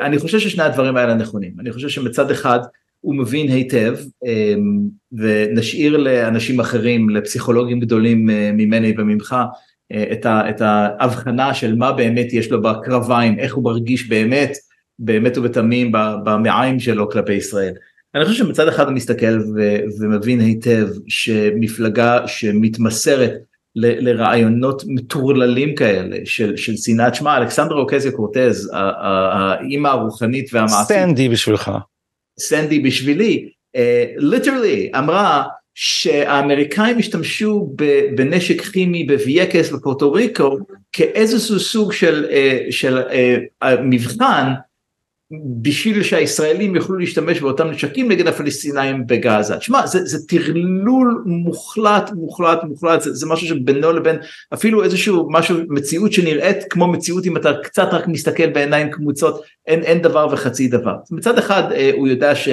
אני 0.00 0.18
חושב 0.18 0.38
ששני 0.38 0.62
הדברים 0.62 0.96
האלה 0.96 1.14
נכונים, 1.14 1.52
אני 1.60 1.72
חושב 1.72 1.88
שמצד 1.88 2.30
אחד, 2.30 2.58
הוא 3.00 3.14
מבין 3.14 3.48
היטב 3.48 3.96
אמ, 4.26 4.80
ונשאיר 5.12 5.96
לאנשים 5.96 6.60
אחרים, 6.60 7.10
לפסיכולוגים 7.10 7.80
גדולים 7.80 8.30
אה, 8.30 8.50
ממני 8.52 8.94
וממך 8.98 9.36
אה, 9.92 10.04
את, 10.12 10.26
את 10.26 10.60
ההבחנה 10.60 11.54
של 11.54 11.76
מה 11.76 11.92
באמת 11.92 12.32
יש 12.32 12.50
לו 12.50 12.62
בקרביים, 12.62 13.38
איך 13.38 13.54
הוא 13.54 13.64
מרגיש 13.64 14.08
באמת, 14.08 14.52
באמת 14.98 15.38
ובתמים 15.38 15.92
במעיים 16.24 16.80
שלו 16.80 17.10
כלפי 17.10 17.32
ישראל. 17.32 17.72
אני 18.14 18.24
חושב 18.24 18.44
שמצד 18.44 18.68
אחד 18.68 18.84
הוא 18.84 18.94
מסתכל 18.94 19.38
ו, 19.56 19.76
ומבין 20.00 20.40
היטב 20.40 20.88
שמפלגה 21.08 22.18
שמתמסרת 22.26 23.32
ל, 23.76 24.08
לרעיונות 24.10 24.82
מטורללים 24.86 25.74
כאלה 25.74 26.16
של, 26.24 26.56
של 26.56 26.76
שנאת 26.76 27.14
שמע 27.14 27.36
אלכסנדרה 27.36 27.78
אוקזיה 27.78 28.12
קורטז 28.12 28.70
האימא 28.72 29.88
הרוחנית 29.88 30.50
והמעשית. 30.52 30.96
סטנדי 30.96 31.28
בשבילך. 31.28 31.70
סנדי 32.40 32.78
בשבילי, 32.78 33.48
literally 34.16 34.90
uh, 34.94 34.98
אמרה 34.98 35.42
שהאמריקאים 35.74 36.98
השתמשו 36.98 37.74
בנשק 38.14 38.60
כימי 38.60 39.04
בווייקס 39.04 39.70
בפורטו 39.70 40.12
ריקו 40.12 40.58
כאיזשהו 40.92 41.60
סוג 41.60 41.92
של, 41.92 42.26
uh, 42.30 42.72
של 42.72 42.98
uh, 42.98 43.66
מבחן 43.84 44.52
בשביל 45.62 46.02
שהישראלים 46.02 46.76
יוכלו 46.76 46.96
להשתמש 46.96 47.40
באותם 47.40 47.70
נשקים 47.70 48.08
נגד 48.08 48.26
הפלסטינאים 48.26 49.06
בגאזה. 49.06 49.56
תשמע, 49.56 49.86
זה, 49.86 50.04
זה 50.04 50.26
טרלול 50.26 51.22
מוחלט, 51.26 52.10
מוחלט, 52.12 52.64
מוחלט, 52.64 53.00
זה, 53.00 53.14
זה 53.14 53.26
משהו 53.26 53.46
שבינו 53.46 53.92
לבין 53.92 54.16
אפילו 54.54 54.84
איזשהו 54.84 55.28
משהו, 55.30 55.58
מציאות 55.68 56.12
שנראית 56.12 56.56
כמו 56.70 56.86
מציאות 56.86 57.26
אם 57.26 57.36
אתה 57.36 57.52
קצת 57.62 57.88
רק 57.92 58.08
מסתכל 58.08 58.50
בעיניים 58.50 58.90
קמוצות, 58.90 59.42
אין, 59.66 59.82
אין 59.82 60.02
דבר 60.02 60.28
וחצי 60.32 60.68
דבר. 60.68 60.94
מצד 61.10 61.38
אחד 61.38 61.72
אה, 61.72 61.90
הוא 61.96 62.08
יודע 62.08 62.34
ש... 62.34 62.48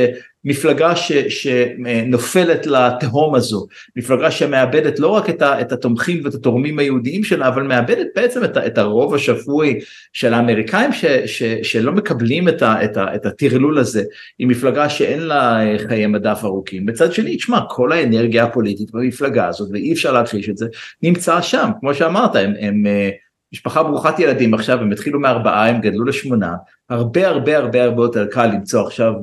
מפלגה 0.46 0.96
ש, 0.96 1.12
שנופלת 1.12 2.66
לתהום 2.68 3.36
הזו, 3.36 3.68
מפלגה 3.96 4.32
שמאבדת 4.32 5.00
לא 5.00 5.08
רק 5.08 5.30
את, 5.30 5.42
ה, 5.42 5.62
את 5.62 5.72
התומכים 5.72 6.22
ואת 6.26 6.34
התורמים 6.34 6.80
היהודיים 6.80 7.24
שלה, 7.24 7.48
אבל 7.48 7.64
מאבדת 7.64 8.08
בעצם 8.16 8.44
את, 8.44 8.58
את 8.58 8.78
הרוב 8.78 9.14
השפוי 9.14 9.80
של 10.14 10.34
האמריקאים 10.34 10.94
ש, 10.94 11.06
ש, 11.06 11.44
שלא 11.44 11.92
מקבלים 11.92 12.50
את, 12.50 12.62
ה, 12.62 12.84
את, 12.84 12.98
ה, 12.98 13.16
את 13.16 13.26
הטרלול 13.26 13.78
הזה, 13.78 14.04
היא 14.40 14.48
מפלגה 14.48 14.90
שאין 14.90 15.20
לה 15.20 15.66
אה, 15.66 15.80
חיי 15.88 16.08
מדף 16.08 16.40
ארוכים. 16.44 16.86
בצד 16.86 17.14
שני, 17.14 17.38
תשמע, 17.38 17.60
כל 17.70 17.92
האנרגיה 17.92 18.44
הפוליטית 18.44 18.92
במפלגה 18.92 19.48
הזאת, 19.48 19.70
ואי 19.72 19.94
אפשר 19.94 20.12
להכחיש 20.12 20.50
את 20.50 20.58
זה, 20.58 20.68
נמצא 21.04 21.42
שם, 21.42 21.70
כמו 21.80 21.94
שאמרת, 21.94 22.36
הם, 22.36 22.54
הם 22.60 22.86
אה, 22.88 23.10
משפחה 23.54 23.84
ברוכת 23.84 24.20
ילדים 24.20 24.54
עכשיו 24.54 24.80
הם 24.82 24.92
התחילו 24.92 25.20
מארבעה 25.20 25.70
הם 25.70 25.82
גדלו 25.82 26.06
לשמונה 26.06 26.56
הרבה 26.90 27.28
הרבה 27.28 27.58
הרבה 27.58 27.84
הרבה 27.84 28.04
יותר 28.04 28.26
קל 28.26 28.46
למצוא 28.46 28.82
עכשיו 28.82 29.14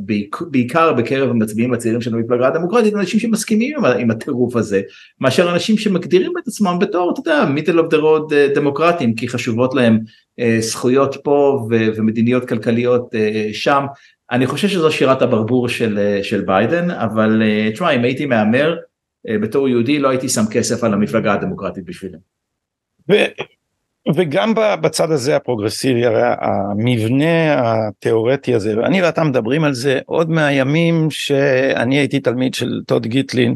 בעיקר 0.50 0.92
בקרב 0.92 1.30
המצביעים 1.30 1.74
הצעירים 1.74 2.00
של 2.00 2.14
המפלגה 2.14 2.46
הדמוקרטית 2.46 2.94
אנשים 2.94 3.20
שמסכימים 3.20 3.76
עם, 3.76 3.84
עם 3.84 4.10
הטירוף 4.10 4.56
הזה 4.56 4.80
מאשר 5.20 5.52
אנשים 5.52 5.78
שמגדירים 5.78 6.32
את 6.42 6.48
עצמם 6.48 6.78
בתור 6.80 7.12
אתה 7.12 7.20
יודע 7.20 7.44
middle 7.44 7.78
of 7.78 7.88
the 7.90 7.96
road 7.96 8.34
דמוקרטים 8.54 9.14
כי 9.14 9.28
חשובות 9.28 9.74
להם 9.74 9.98
uh, 10.40 10.60
זכויות 10.60 11.16
פה 11.24 11.66
ו- 11.70 11.88
ומדיניות 11.96 12.48
כלכליות 12.48 13.14
uh, 13.14 13.18
שם 13.52 13.84
אני 14.30 14.46
חושב 14.46 14.68
שזו 14.68 14.92
שירת 14.92 15.22
הברבור 15.22 15.68
של, 15.68 15.98
uh, 16.20 16.24
של 16.24 16.40
ביידן 16.40 16.90
אבל 16.90 17.42
uh, 17.42 17.72
תשמע 17.72 17.90
אם 17.90 18.04
הייתי 18.04 18.26
מהמר 18.26 18.76
uh, 18.76 19.42
בתור 19.42 19.68
יהודי 19.68 19.98
לא 19.98 20.08
הייתי 20.08 20.28
שם 20.28 20.44
כסף 20.50 20.84
על 20.84 20.94
המפלגה 20.94 21.32
הדמוקרטית 21.32 21.84
בשבילם. 21.84 22.18
וגם 24.14 24.54
בצד 24.54 25.10
הזה 25.10 25.36
הפרוגרסיבי 25.36 26.06
הרי 26.06 26.22
המבנה 26.24 27.54
התיאורטי 27.58 28.54
הזה 28.54 28.78
ואני 28.78 29.02
ואתה 29.02 29.24
מדברים 29.24 29.64
על 29.64 29.74
זה 29.74 30.00
עוד 30.06 30.30
מהימים 30.30 31.10
שאני 31.10 31.98
הייתי 31.98 32.20
תלמיד 32.20 32.54
של 32.54 32.80
טוד 32.86 33.06
גיטלין 33.06 33.54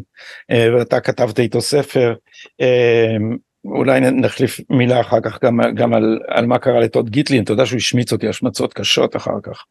אה, 0.51 0.67
ואתה 0.73 0.99
כתבת 0.99 1.39
איתו 1.39 1.61
ספר 1.61 2.13
אה, 2.61 3.17
אולי 3.65 3.99
נחליף 3.99 4.59
מילה 4.69 5.01
אחר 5.01 5.21
כך 5.21 5.43
גם, 5.43 5.59
גם 5.75 5.93
על, 5.93 6.19
על 6.27 6.45
מה 6.45 6.57
קרה 6.57 6.79
לטוד 6.79 7.09
גיטלין. 7.09 7.43
אתה 7.43 7.53
יודע 7.53 7.65
שהוא 7.65 7.77
השמיץ 7.77 8.11
אותי 8.11 8.27
השמצות 8.27 8.73
קשות 8.73 9.15
אחר 9.15 9.39
כך 9.43 9.65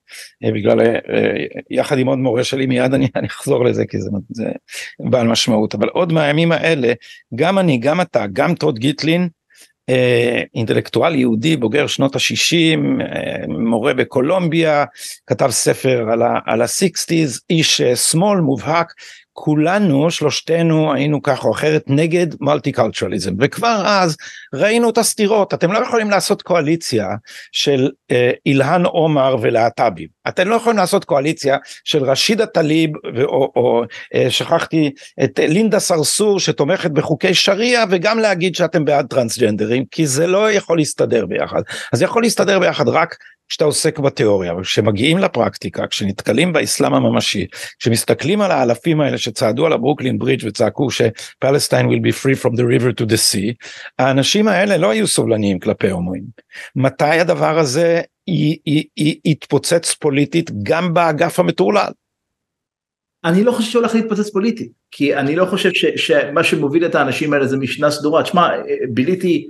אה, 0.44 0.52
בגלל 0.52 0.78
יחד 1.70 1.98
עם 1.98 2.06
עוד 2.06 2.18
מורה 2.18 2.44
שלי 2.44 2.66
מיד 2.66 2.94
אני, 2.94 3.08
אני 3.16 3.26
אחזור 3.26 3.64
לזה 3.64 3.86
כי 3.86 4.00
זה, 4.00 4.10
זה 4.28 4.50
בעל 5.00 5.28
משמעות. 5.28 5.74
אבל 5.74 5.88
עוד 5.88 6.12
מהימים 6.12 6.52
האלה 6.52 6.92
גם 7.34 7.58
אני 7.58 7.78
גם 7.78 8.00
אתה 8.00 8.24
גם 8.32 8.54
טוד 8.54 8.78
גיטלין 8.78 9.28
אינטלקטואל 10.54 11.14
יהודי 11.14 11.56
בוגר 11.56 11.86
שנות 11.86 12.16
ה-60, 12.16 12.78
אה, 13.00 13.46
מורה 13.48 13.94
בקולומביה, 13.94 14.84
כתב 15.26 15.50
ספר 15.50 16.06
על 16.46 16.62
ה-60's, 16.62 17.40
איש 17.50 17.80
אה, 17.80 17.96
שמאל 17.96 18.40
מובהק, 18.40 18.92
כולנו 19.40 20.10
שלושתנו 20.10 20.92
היינו 20.92 21.22
כך 21.22 21.44
או 21.44 21.52
אחרת 21.52 21.84
נגד 21.86 22.26
מולטי 22.40 22.72
קולטרליזם 22.72 23.34
וכבר 23.40 23.82
אז 23.86 24.16
ראינו 24.54 24.90
את 24.90 24.98
הסתירות. 24.98 25.54
אתם 25.54 25.72
לא 25.72 25.78
יכולים 25.78 26.10
לעשות 26.10 26.42
קואליציה 26.42 27.08
של 27.52 27.90
אה, 28.10 28.30
אילהן 28.46 28.84
עומר 28.84 29.36
ולהט"בים. 29.40 30.08
אתם 30.28 30.48
לא 30.48 30.54
יכולים 30.54 30.76
לעשות 30.76 31.04
קואליציה 31.04 31.56
של 31.84 32.04
רשידה 32.04 32.46
טליב 32.46 32.90
או, 33.24 33.52
או 33.56 33.82
אה, 34.14 34.30
שכחתי 34.30 34.90
את 35.24 35.40
לינדה 35.42 35.78
סרסור 35.78 36.40
שתומכת 36.40 36.90
בחוקי 36.90 37.34
שריעה 37.34 37.84
וגם 37.90 38.18
להגיד 38.18 38.54
שאתם 38.54 38.84
בעד 38.84 39.06
טרנסג'נדרים 39.06 39.84
כי 39.90 40.06
זה 40.06 40.26
לא 40.26 40.52
יכול 40.52 40.78
להסתדר 40.78 41.26
ביחד. 41.26 41.62
אז 41.92 42.02
יכול 42.02 42.22
להסתדר 42.22 42.58
ביחד 42.58 42.88
רק 42.88 43.16
כשאתה 43.48 43.64
עוסק 43.64 43.98
בתיאוריה, 43.98 44.52
אבל 44.52 44.62
כשמגיעים 44.62 45.18
לפרקטיקה, 45.18 45.86
כשנתקלים 45.86 46.52
באסלאם 46.52 46.94
הממשי, 46.94 47.46
כשמסתכלים 47.78 48.40
על 48.40 48.50
האלפים 48.50 49.00
האלה 49.00 49.18
שצעדו 49.18 49.66
על 49.66 49.72
הברוקלין 49.72 50.18
ברידג' 50.18 50.46
וצעקו 50.46 50.88
שפלסטיין 50.90 51.86
will 51.86 52.02
be 52.02 52.12
free 52.22 52.42
from 52.44 52.50
the 52.50 52.62
river 52.62 53.00
to 53.00 53.04
the 53.04 53.16
sea, 53.16 53.66
האנשים 53.98 54.48
האלה 54.48 54.76
לא 54.76 54.90
היו 54.90 55.06
סובלניים 55.06 55.58
כלפי 55.58 55.90
הומואים. 55.90 56.24
מתי 56.76 57.04
הדבר 57.04 57.58
הזה 57.58 58.00
יתפוצץ 59.24 59.94
פוליטית 59.94 60.50
גם 60.62 60.94
באגף 60.94 61.40
המטורלל? 61.40 61.92
אני 63.24 63.44
לא 63.44 63.52
חושב 63.52 63.70
שהולך 63.70 63.94
להתפוצץ 63.94 64.30
פוליטית, 64.30 64.72
כי 64.90 65.16
אני 65.16 65.36
לא 65.36 65.44
חושב 65.44 65.70
ש, 65.74 65.84
שמה 65.84 66.44
שמוביל 66.44 66.86
את 66.86 66.94
האנשים 66.94 67.32
האלה 67.32 67.46
זה 67.46 67.56
משנה 67.56 67.90
סדורה. 67.90 68.22
תשמע, 68.22 68.48
ביליתי 68.88 69.46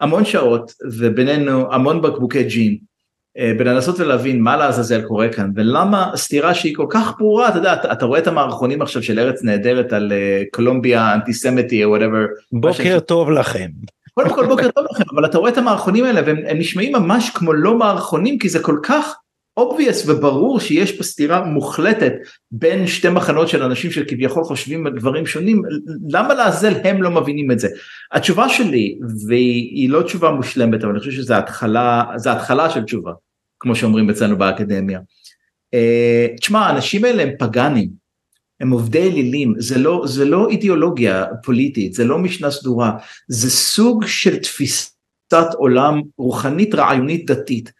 המון 0.00 0.24
שעות 0.24 0.72
ובינינו 0.98 1.72
המון 1.72 2.02
בקבוקי 2.02 2.44
ג'ין 2.44 2.72
אה, 2.72 2.89
בלנסות 3.38 4.00
ולהבין 4.00 4.42
מה 4.42 4.56
לעזאזל 4.56 5.02
קורה 5.02 5.28
כאן 5.28 5.50
ולמה 5.56 6.10
סתירה 6.16 6.54
שהיא 6.54 6.76
כל 6.76 6.86
כך 6.90 7.12
ברורה 7.18 7.48
אתה 7.48 7.58
יודע 7.58 7.72
אתה, 7.72 7.92
אתה 7.92 8.06
רואה 8.06 8.18
את 8.18 8.26
המערכונים 8.26 8.82
עכשיו 8.82 9.02
של 9.02 9.18
ארץ 9.18 9.42
נהדרת 9.42 9.92
על 9.92 10.12
אה, 10.12 10.42
קולומביה 10.50 11.14
Untisemity 11.14 11.84
או 11.84 11.90
whatever. 11.90 12.24
בוקר 12.52 12.98
ש... 12.98 13.02
טוב 13.06 13.30
לכם. 13.30 13.68
קודם 14.14 14.30
כל 14.30 14.46
בוקר 14.46 14.70
טוב 14.70 14.84
לכם 14.90 15.04
אבל 15.14 15.24
אתה 15.24 15.38
רואה 15.38 15.50
את 15.50 15.58
המערכונים 15.58 16.04
האלה 16.04 16.20
והם 16.26 16.58
נשמעים 16.58 16.92
ממש 16.92 17.30
כמו 17.30 17.52
לא 17.52 17.78
מערכונים 17.78 18.38
כי 18.38 18.48
זה 18.48 18.58
כל 18.58 18.76
כך 18.82 19.14
obvious 19.58 20.06
וברור 20.06 20.60
שיש 20.60 20.96
פה 20.96 21.02
סתירה 21.02 21.44
מוחלטת 21.44 22.12
בין 22.50 22.86
שתי 22.86 23.08
מחנות 23.08 23.48
של 23.48 23.62
אנשים 23.62 23.90
שכביכול 23.90 24.44
חושבים 24.44 24.86
על 24.86 24.92
דברים 24.98 25.26
שונים 25.26 25.62
למה 26.08 26.34
לעזל 26.34 26.74
הם 26.84 27.02
לא 27.02 27.10
מבינים 27.10 27.50
את 27.50 27.58
זה. 27.58 27.68
התשובה 28.12 28.48
שלי 28.48 28.98
והיא 29.28 29.90
לא 29.90 30.02
תשובה 30.02 30.30
מושלמת 30.30 30.84
אבל 30.84 30.92
אני 30.92 30.98
חושב 30.98 31.10
שזה 31.10 31.38
התחלה 31.38 32.04
זה 32.16 32.32
התחלה 32.32 32.70
של 32.70 32.84
תשובה 32.84 33.12
כמו 33.60 33.76
שאומרים 33.76 34.10
אצלנו 34.10 34.38
באקדמיה. 34.38 35.00
Uh, 35.74 36.36
תשמע 36.40 36.60
האנשים 36.60 37.04
האלה 37.04 37.22
הם 37.22 37.30
פגאנים 37.38 38.00
הם 38.60 38.70
עובדי 38.70 39.02
אלילים 39.02 39.54
זה 39.58 39.78
לא 39.78 40.02
זה 40.06 40.24
לא 40.24 40.48
אידיאולוגיה 40.48 41.24
פוליטית 41.42 41.94
זה 41.94 42.04
לא 42.04 42.18
משנה 42.18 42.50
סדורה 42.50 42.92
זה 43.28 43.50
סוג 43.50 44.06
של 44.06 44.36
תפיסת 44.36 44.92
עולם 45.54 46.00
רוחנית 46.18 46.74
רעיונית 46.74 47.30
דתית 47.30 47.68
אה, 47.68 47.72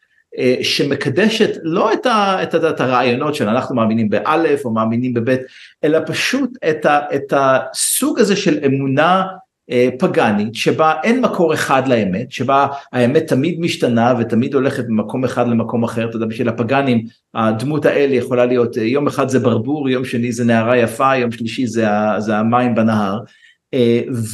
שמקדשת 0.62 1.50
לא 1.62 1.92
את, 1.92 2.06
ה, 2.06 2.42
את, 2.42 2.54
ה, 2.54 2.70
את 2.70 2.80
הרעיונות 2.80 3.34
של 3.34 3.48
אנחנו 3.48 3.74
מאמינים 3.74 4.08
באלף 4.08 4.64
או 4.64 4.70
מאמינים 4.70 5.14
בבית, 5.14 5.40
אלא 5.84 5.98
פשוט 6.06 6.50
את, 6.70 6.86
ה, 6.86 7.00
את 7.14 7.32
הסוג 7.36 8.18
הזה 8.18 8.36
של 8.36 8.58
אמונה 8.66 9.24
אה, 9.70 9.88
פגאנית 9.98 10.54
שבה 10.54 10.94
אין 11.02 11.20
מקור 11.20 11.54
אחד 11.54 11.88
לאמת, 11.88 12.32
שבה 12.32 12.66
האמת 12.92 13.26
תמיד 13.26 13.60
משתנה 13.60 14.14
ותמיד 14.18 14.54
הולכת 14.54 14.84
ממקום 14.88 15.24
אחד 15.24 15.48
למקום 15.48 15.84
אחר, 15.84 16.08
אתה 16.08 16.16
יודע 16.16 16.26
בשביל 16.26 16.48
הפגאנים 16.48 17.04
הדמות 17.34 17.86
האל 17.86 18.12
יכולה 18.12 18.46
להיות 18.46 18.78
אה, 18.78 18.82
יום 18.82 19.06
אחד 19.06 19.28
זה 19.28 19.38
ברבור, 19.38 19.88
יום 19.88 20.04
שני 20.04 20.32
זה 20.32 20.44
נערה 20.44 20.76
יפה, 20.76 21.16
יום 21.16 21.32
שלישי 21.32 21.66
זה, 21.66 21.86
זה 22.18 22.36
המים 22.36 22.74
בנהר. 22.74 23.18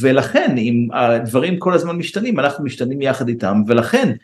ולכן 0.01 0.55
אם 0.57 0.87
הדברים 0.93 1.57
כל 1.57 1.73
הזמן 1.73 1.95
משתנים 1.95 2.39
אנחנו 2.39 2.63
משתנים 2.63 3.01
יחד 3.01 3.27
איתם 3.27 3.61
ולכן 3.67 4.07
אה, 4.09 4.15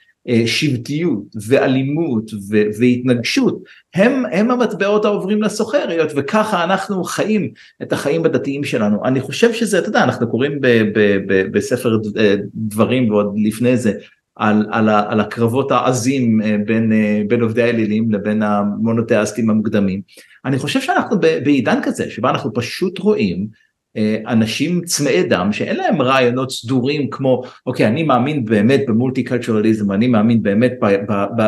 שבטיות 0.45 1.23
ואלימות 1.47 2.31
והתנגשות 2.79 3.63
הם, 3.95 4.23
הם 4.31 4.51
המטבעות 4.51 5.05
העוברים 5.05 5.41
לסוחר 5.41 5.89
היות 5.89 6.11
וככה 6.15 6.63
אנחנו 6.63 7.03
חיים 7.03 7.51
את 7.81 7.93
החיים 7.93 8.25
הדתיים 8.25 8.63
שלנו. 8.63 9.05
אני 9.05 9.21
חושב 9.21 9.53
שזה 9.53 9.79
אתה 9.79 9.89
יודע 9.89 10.03
אנחנו 10.03 10.29
קוראים 10.29 10.61
ב, 10.61 10.67
ב, 10.67 11.17
ב, 11.27 11.51
בספר 11.51 11.97
אה, 12.17 12.35
דברים 12.55 13.11
ועוד 13.11 13.33
לפני 13.43 13.77
זה 13.77 13.93
על, 14.35 14.65
על, 14.71 14.89
על 14.89 15.19
הקרבות 15.19 15.71
העזים 15.71 16.41
אה, 16.41 16.55
בין, 16.65 16.91
בין 17.27 17.41
עובדי 17.41 17.63
האלילים 17.63 18.11
לבין 18.11 18.43
המונותיאסטים 18.43 19.49
המוקדמים. 19.49 20.01
אני 20.45 20.59
חושב 20.59 20.81
שאנחנו 20.81 21.19
בעידן 21.19 21.79
כזה 21.83 22.09
שבה 22.09 22.29
אנחנו 22.29 22.53
פשוט 22.53 22.99
רואים 22.99 23.37
אה, 23.37 23.72
אנשים 24.27 24.81
צמאי 24.81 25.23
דם 25.23 25.50
שאין 25.51 25.75
להם 25.75 26.01
רעיונות 26.01 26.51
סדורים 26.51 27.09
כמו 27.09 27.43
אוקיי 27.65 27.88
אני 27.88 28.03
מאמין 28.03 28.45
באמת 28.45 28.79
במולטי 28.88 29.23
קלטורליזם 29.23 29.91
אני 29.91 30.07
מאמין 30.07 30.43
באמת 30.43 30.71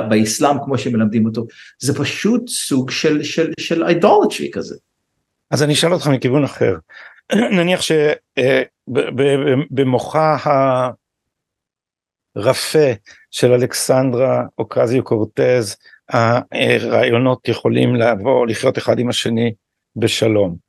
באסלאם 0.09 0.57
כמו 0.65 0.77
שמלמדים 0.77 1.25
אותו 1.25 1.45
זה 1.79 1.97
פשוט 1.97 2.49
סוג 2.49 2.91
של 2.91 3.23
של 3.23 3.51
של 3.59 3.83
אידולטרי 3.83 4.51
כזה. 4.53 4.75
אז 5.51 5.63
אני 5.63 5.73
אשאל 5.73 5.93
אותך 5.93 6.07
מכיוון 6.07 6.43
אחר 6.43 6.75
נניח 7.57 7.81
שבמוחה 8.87 10.37
אה, 10.47 10.89
הרפה 12.35 12.91
של 13.31 13.51
אלכסנדרה 13.51 14.43
אוקזיו 14.57 15.03
קורטז 15.03 15.75
הרעיונות 16.09 17.47
יכולים 17.47 17.95
לעבור 17.95 18.47
לחיות 18.47 18.77
אחד 18.77 18.99
עם 18.99 19.09
השני 19.09 19.53
בשלום. 19.95 20.64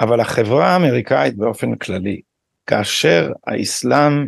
אבל 0.00 0.20
החברה 0.20 0.66
האמריקאית 0.66 1.36
באופן 1.36 1.74
כללי, 1.74 2.20
כאשר 2.66 3.32
האסלאם 3.46 4.26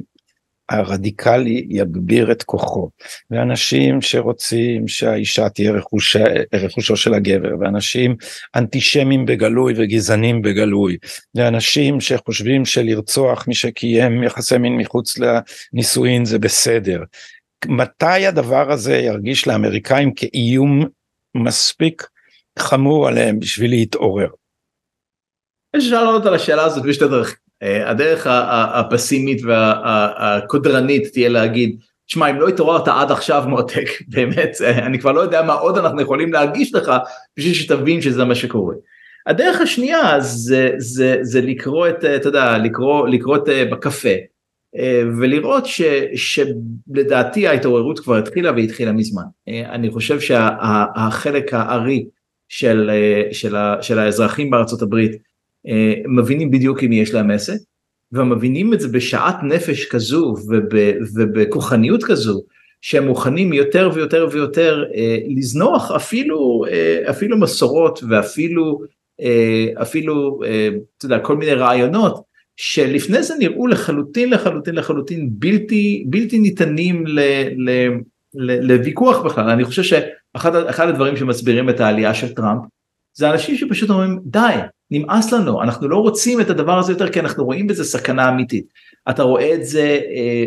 הרדיקלי 0.69 1.67
יגביר 1.69 2.33
את 2.33 2.43
כוחו, 2.43 2.91
ואנשים 3.31 4.03
שרוצים 4.03 4.89
שהאישה 4.89 5.49
תהיה 5.49 5.73
רכוש, 5.73 6.17
רכושו 6.55 6.97
של 6.97 7.15
הגבר, 7.15 7.51
ואנשים 7.61 8.17
אנטישמים 8.57 9.27
בגלוי 9.27 9.75
וגזענים 9.77 10.43
בגלוי, 10.43 10.97
ואנשים 11.35 12.01
שחושבים 12.01 12.65
שלרצוח 12.65 13.49
מי 13.49 13.55
שקיים 13.55 14.23
יחסי 14.23 14.59
מין 14.59 14.77
מחוץ 14.77 15.15
לנישואין 15.19 16.25
זה 16.25 16.39
בסדר. 16.39 17.03
מתי 17.67 18.27
הדבר 18.27 18.73
הזה 18.73 18.97
ירגיש 18.97 19.49
לאמריקאים 19.49 20.15
כאיום 20.15 20.87
מספיק 21.35 22.07
חמור 22.59 23.09
עליהם 23.09 23.41
בשביל 23.41 23.71
להתעורר? 23.71 24.29
אפשר 25.77 26.05
לענות 26.05 26.27
על 26.27 26.35
השאלה 26.35 26.65
הזאת 26.65 26.83
בשתי 26.85 27.09
דרכים. 27.09 27.43
אה, 27.63 27.91
הדרך 27.91 28.27
הפסימית 28.75 29.43
והקודרנית 29.45 31.13
תהיה 31.13 31.29
להגיד, 31.29 31.77
שמע 32.07 32.31
אם 32.31 32.41
לא 32.41 32.49
התעוררת 32.49 32.89
עד 32.89 33.11
עכשיו 33.11 33.45
מותק, 33.49 33.89
באמת, 34.15 34.57
אה, 34.65 34.87
אני 34.87 34.99
כבר 34.99 35.13
לא 35.13 35.21
יודע 35.21 35.43
מה 35.43 35.53
עוד 35.53 35.79
אנחנו 35.79 36.01
יכולים 36.01 36.33
להגיש 36.33 36.75
לך 36.75 36.93
בשביל 37.37 37.55
שתבין 37.55 38.03
שזה 38.03 38.25
מה 38.25 38.35
שקורה. 38.35 38.75
הדרך 39.27 39.61
השנייה 39.61 40.21
זה, 40.21 40.71
זה, 40.77 41.19
זה 41.23 41.41
לקרוא 41.41 41.89
את, 41.89 42.05
אתה 42.05 42.29
יודע, 42.29 42.59
לקרוא, 42.59 43.09
לקרוא 43.09 43.37
את 43.37 43.49
אה, 43.49 43.65
בקפה 43.65 44.09
ולראות 45.21 45.67
ש, 45.67 45.83
שלדעתי 46.15 47.49
ההתעוררות 47.49 47.99
כבר 47.99 48.17
התחילה 48.17 48.53
והתחילה 48.53 48.93
מזמן. 48.93 49.23
אני 49.49 49.91
חושב 49.91 50.21
שהחלק 50.21 51.55
הארי 51.55 52.05
של, 52.49 52.91
של, 53.33 53.57
של 53.81 53.99
האזרחים 53.99 54.51
בארצות 54.51 54.83
הברית 54.83 55.13
אה, 55.13 55.19
מבינים 56.09 56.51
בדיוק 56.51 56.83
אם 56.85 56.93
יש 56.93 57.15
להם 57.15 57.31
עסק, 57.31 57.59
ומבינים 58.13 58.75
את 58.75 58.81
זה 58.81 58.89
בשעת 58.89 59.37
נפש 59.43 59.85
כזו 59.85 60.35
ובכוחניות 61.15 62.05
כזו, 62.05 62.43
שהם 62.81 63.07
מוכנים 63.07 63.53
יותר 63.53 63.91
ויותר 63.95 64.29
ויותר 64.33 64.85
אה, 64.95 65.19
לזנוח 65.37 65.91
אפילו, 65.91 66.65
אה, 66.71 67.11
אפילו 67.11 67.39
מסורות 67.39 68.01
ואפילו 68.09 68.81
אה, 69.21 69.83
אפילו, 69.83 70.41
אה, 70.45 70.69
אתה 70.99 71.07
יודע, 71.07 71.19
כל 71.19 71.37
מיני 71.37 71.53
רעיונות 71.53 72.23
שלפני 72.57 73.23
זה 73.23 73.35
נראו 73.39 73.67
לחלוטין 73.67 74.31
לחלוטין 74.31 74.75
לחלוטין 74.75 75.31
בלתי, 75.33 76.05
בלתי 76.07 76.39
ניתנים 76.39 77.07
ל, 77.07 77.21
ל, 77.57 77.89
ל, 78.35 78.73
לוויכוח 78.73 79.19
בכלל. 79.19 79.51
אני 79.51 79.65
חושב 79.65 79.83
שאחד 79.83 80.89
הדברים 80.89 81.17
שמסבירים 81.17 81.71
את 81.71 81.81
העלייה 81.81 82.15
של 82.15 82.35
טראמפ 82.35 82.63
זה 83.15 83.31
אנשים 83.31 83.57
שפשוט 83.57 83.91
אומרים 83.91 84.19
די 84.25 84.57
נמאס 84.93 85.33
לנו, 85.33 85.63
אנחנו 85.63 85.89
לא 85.89 85.97
רוצים 85.97 86.41
את 86.41 86.51
הדבר 86.51 86.79
הזה 86.79 86.93
יותר 86.93 87.13
כי 87.13 87.21
אנחנו 87.21 87.45
רואים 87.45 87.67
בזה 87.67 87.85
סכנה 87.85 88.29
אמיתית. 88.29 88.67
אתה 89.11 89.23
רואה 89.23 89.55
את 89.55 89.67
זה 89.67 90.01
אה, 90.15 90.45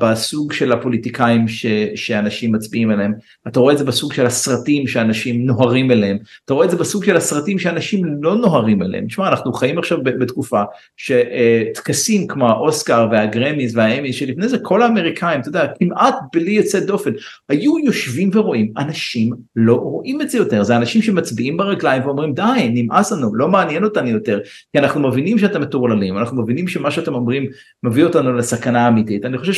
בסוג 0.00 0.52
של 0.52 0.72
הפוליטיקאים 0.72 1.48
ש, 1.48 1.66
שאנשים 1.94 2.52
מצביעים 2.52 2.90
עליהם, 2.90 3.14
אתה 3.48 3.60
רואה 3.60 3.72
את 3.72 3.78
זה 3.78 3.84
בסוג 3.84 4.12
של 4.12 4.26
הסרטים 4.26 4.86
שאנשים 4.86 5.46
נוהרים 5.46 5.90
אליהם, 5.90 6.18
אתה 6.44 6.54
רואה 6.54 6.66
את 6.66 6.70
זה 6.70 6.76
בסוג 6.76 7.04
של 7.04 7.16
הסרטים 7.16 7.58
שאנשים 7.58 8.06
לא 8.22 8.36
נוהרים 8.36 8.82
אליהם. 8.82 9.06
תשמע, 9.06 9.28
אנחנו 9.28 9.52
חיים 9.52 9.78
עכשיו 9.78 9.98
בתקופה 10.02 10.62
שטקסים 10.96 12.26
כמו 12.26 12.48
האוסקר 12.48 13.08
והגרמיז 13.10 13.76
והאמיז 13.76 14.14
שלפני 14.14 14.48
זה 14.48 14.58
כל 14.58 14.82
האמריקאים, 14.82 15.40
אתה 15.40 15.48
יודע, 15.48 15.66
כמעט 15.78 16.14
בלי 16.34 16.50
יוצא 16.50 16.80
דופן, 16.80 17.10
היו 17.48 17.78
יושבים 17.78 18.30
ורואים, 18.32 18.72
אנשים 18.78 19.32
לא 19.56 19.74
רואים 19.74 20.22
את 20.22 20.30
זה 20.30 20.38
יותר, 20.38 20.62
זה 20.62 20.76
אנשים 20.76 21.02
שמצביעים 21.02 21.56
ברגליים 21.56 22.06
ואומרים 22.06 22.34
די, 22.34 22.70
נמאס 22.74 23.12
לנו, 23.12 23.34
לא 23.34 23.48
מעניין 23.48 23.84
אותנו 23.84 24.08
יותר, 24.08 24.40
כי 24.72 24.78
אנחנו 24.78 25.08
מבינים 25.08 25.38
שאתם 25.38 25.60
מטורללים, 25.60 26.18
אנחנו 26.18 26.42
מבינים 26.42 26.68
שמה 26.68 26.90
שאתם 26.90 27.14
אומרים 27.14 27.46
מביא 27.82 28.04
אותנו 28.04 28.32
לסכנה 28.32 28.88
אמיתית. 28.88 29.24
אני 29.24 29.38
חושב 29.38 29.52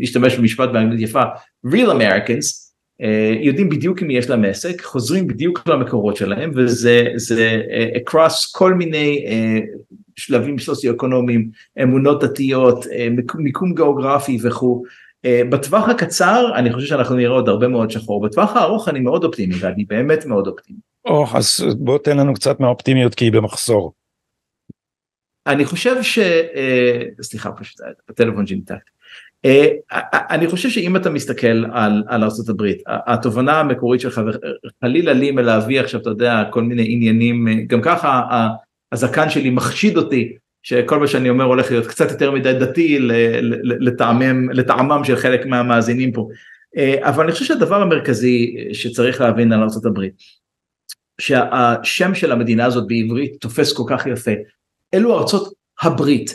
שהשתמש 0.00 0.36
במשפט 0.36 0.68
באנגלית 0.68 1.00
יפה, 1.00 1.22
real 1.66 1.88
Americans 1.88 2.70
אה, 3.02 3.34
יודעים 3.40 3.68
בדיוק 3.68 4.02
אם 4.02 4.10
יש 4.10 4.30
להם 4.30 4.44
עסק, 4.44 4.82
חוזרים 4.84 5.26
בדיוק 5.26 5.68
למקורות 5.68 6.16
שלהם 6.16 6.50
וזה 6.54 7.04
זה 7.16 7.62
אה, 7.70 7.88
across 7.96 8.50
כל 8.52 8.74
מיני 8.74 9.24
אה, 9.26 9.58
שלבים 10.16 10.58
סוציו-אקונומיים, 10.58 11.50
אמונות 11.82 12.24
דתיות, 12.24 12.86
מיקום 13.38 13.74
גיאוגרפי 13.74 14.38
וכו'. 14.42 14.82
בטווח 15.50 15.88
הקצר 15.88 16.52
אני 16.56 16.72
חושב 16.72 16.86
שאנחנו 16.86 17.16
נראה 17.16 17.34
עוד 17.34 17.48
הרבה 17.48 17.68
מאוד 17.68 17.90
שחור, 17.90 18.22
בטווח 18.22 18.56
הארוך 18.56 18.88
אני 18.88 19.00
מאוד 19.00 19.24
אופטימי 19.24 19.54
ואני 19.60 19.84
באמת 19.84 20.26
מאוד 20.26 20.46
אופטימי. 20.46 20.78
או, 21.04 21.24
אז 21.34 21.64
בוא 21.78 21.98
תן 21.98 22.16
לנו 22.16 22.34
קצת 22.34 22.60
מהאופטימיות 22.60 23.14
כי 23.14 23.24
היא 23.24 23.32
במחסור. 23.32 23.92
אני 25.46 25.64
חושב 25.64 26.02
ש... 26.02 26.18
סליחה 27.22 27.52
פשוט 27.52 27.80
הטלפון 28.08 28.46
שנתקתי. 28.46 28.90
אה, 29.44 29.68
אני 30.30 30.48
חושב 30.48 30.68
שאם 30.68 30.96
אתה 30.96 31.10
מסתכל 31.10 31.64
על, 31.72 32.02
על 32.08 32.22
ארה"ב 32.24 32.62
התובנה 32.86 33.60
המקורית 33.60 34.00
שלך 34.00 34.20
וחלילה 34.82 35.12
לי 35.12 35.30
מלהביא 35.30 35.80
עכשיו 35.80 36.00
אתה 36.00 36.10
יודע 36.10 36.44
כל 36.50 36.62
מיני 36.62 36.84
עניינים 36.88 37.66
גם 37.66 37.82
ככה 37.82 38.22
הזקן 38.92 39.30
שלי 39.30 39.50
מחשיד 39.50 39.96
אותי 39.96 40.32
שכל 40.62 40.98
מה 40.98 41.06
שאני 41.06 41.30
אומר 41.30 41.44
הולך 41.44 41.70
להיות 41.70 41.86
קצת 41.86 42.10
יותר 42.10 42.30
מדי 42.30 42.52
דתי 42.52 42.98
לטעמם, 43.62 44.50
לטעמם 44.50 45.04
של 45.04 45.16
חלק 45.16 45.46
מהמאזינים 45.46 46.12
פה 46.12 46.28
אה, 46.76 47.08
אבל 47.08 47.24
אני 47.24 47.32
חושב 47.32 47.44
שהדבר 47.44 47.82
המרכזי 47.82 48.56
שצריך 48.72 49.20
להבין 49.20 49.52
על 49.52 49.60
ארה"ב 49.60 50.00
שהשם 51.20 52.14
של 52.14 52.32
המדינה 52.32 52.64
הזאת 52.64 52.86
בעברית 52.86 53.40
תופס 53.40 53.72
כל 53.72 53.84
כך 53.86 54.06
יפה 54.06 54.30
אלו 54.94 55.18
ארצות 55.18 55.52
הברית. 55.82 56.30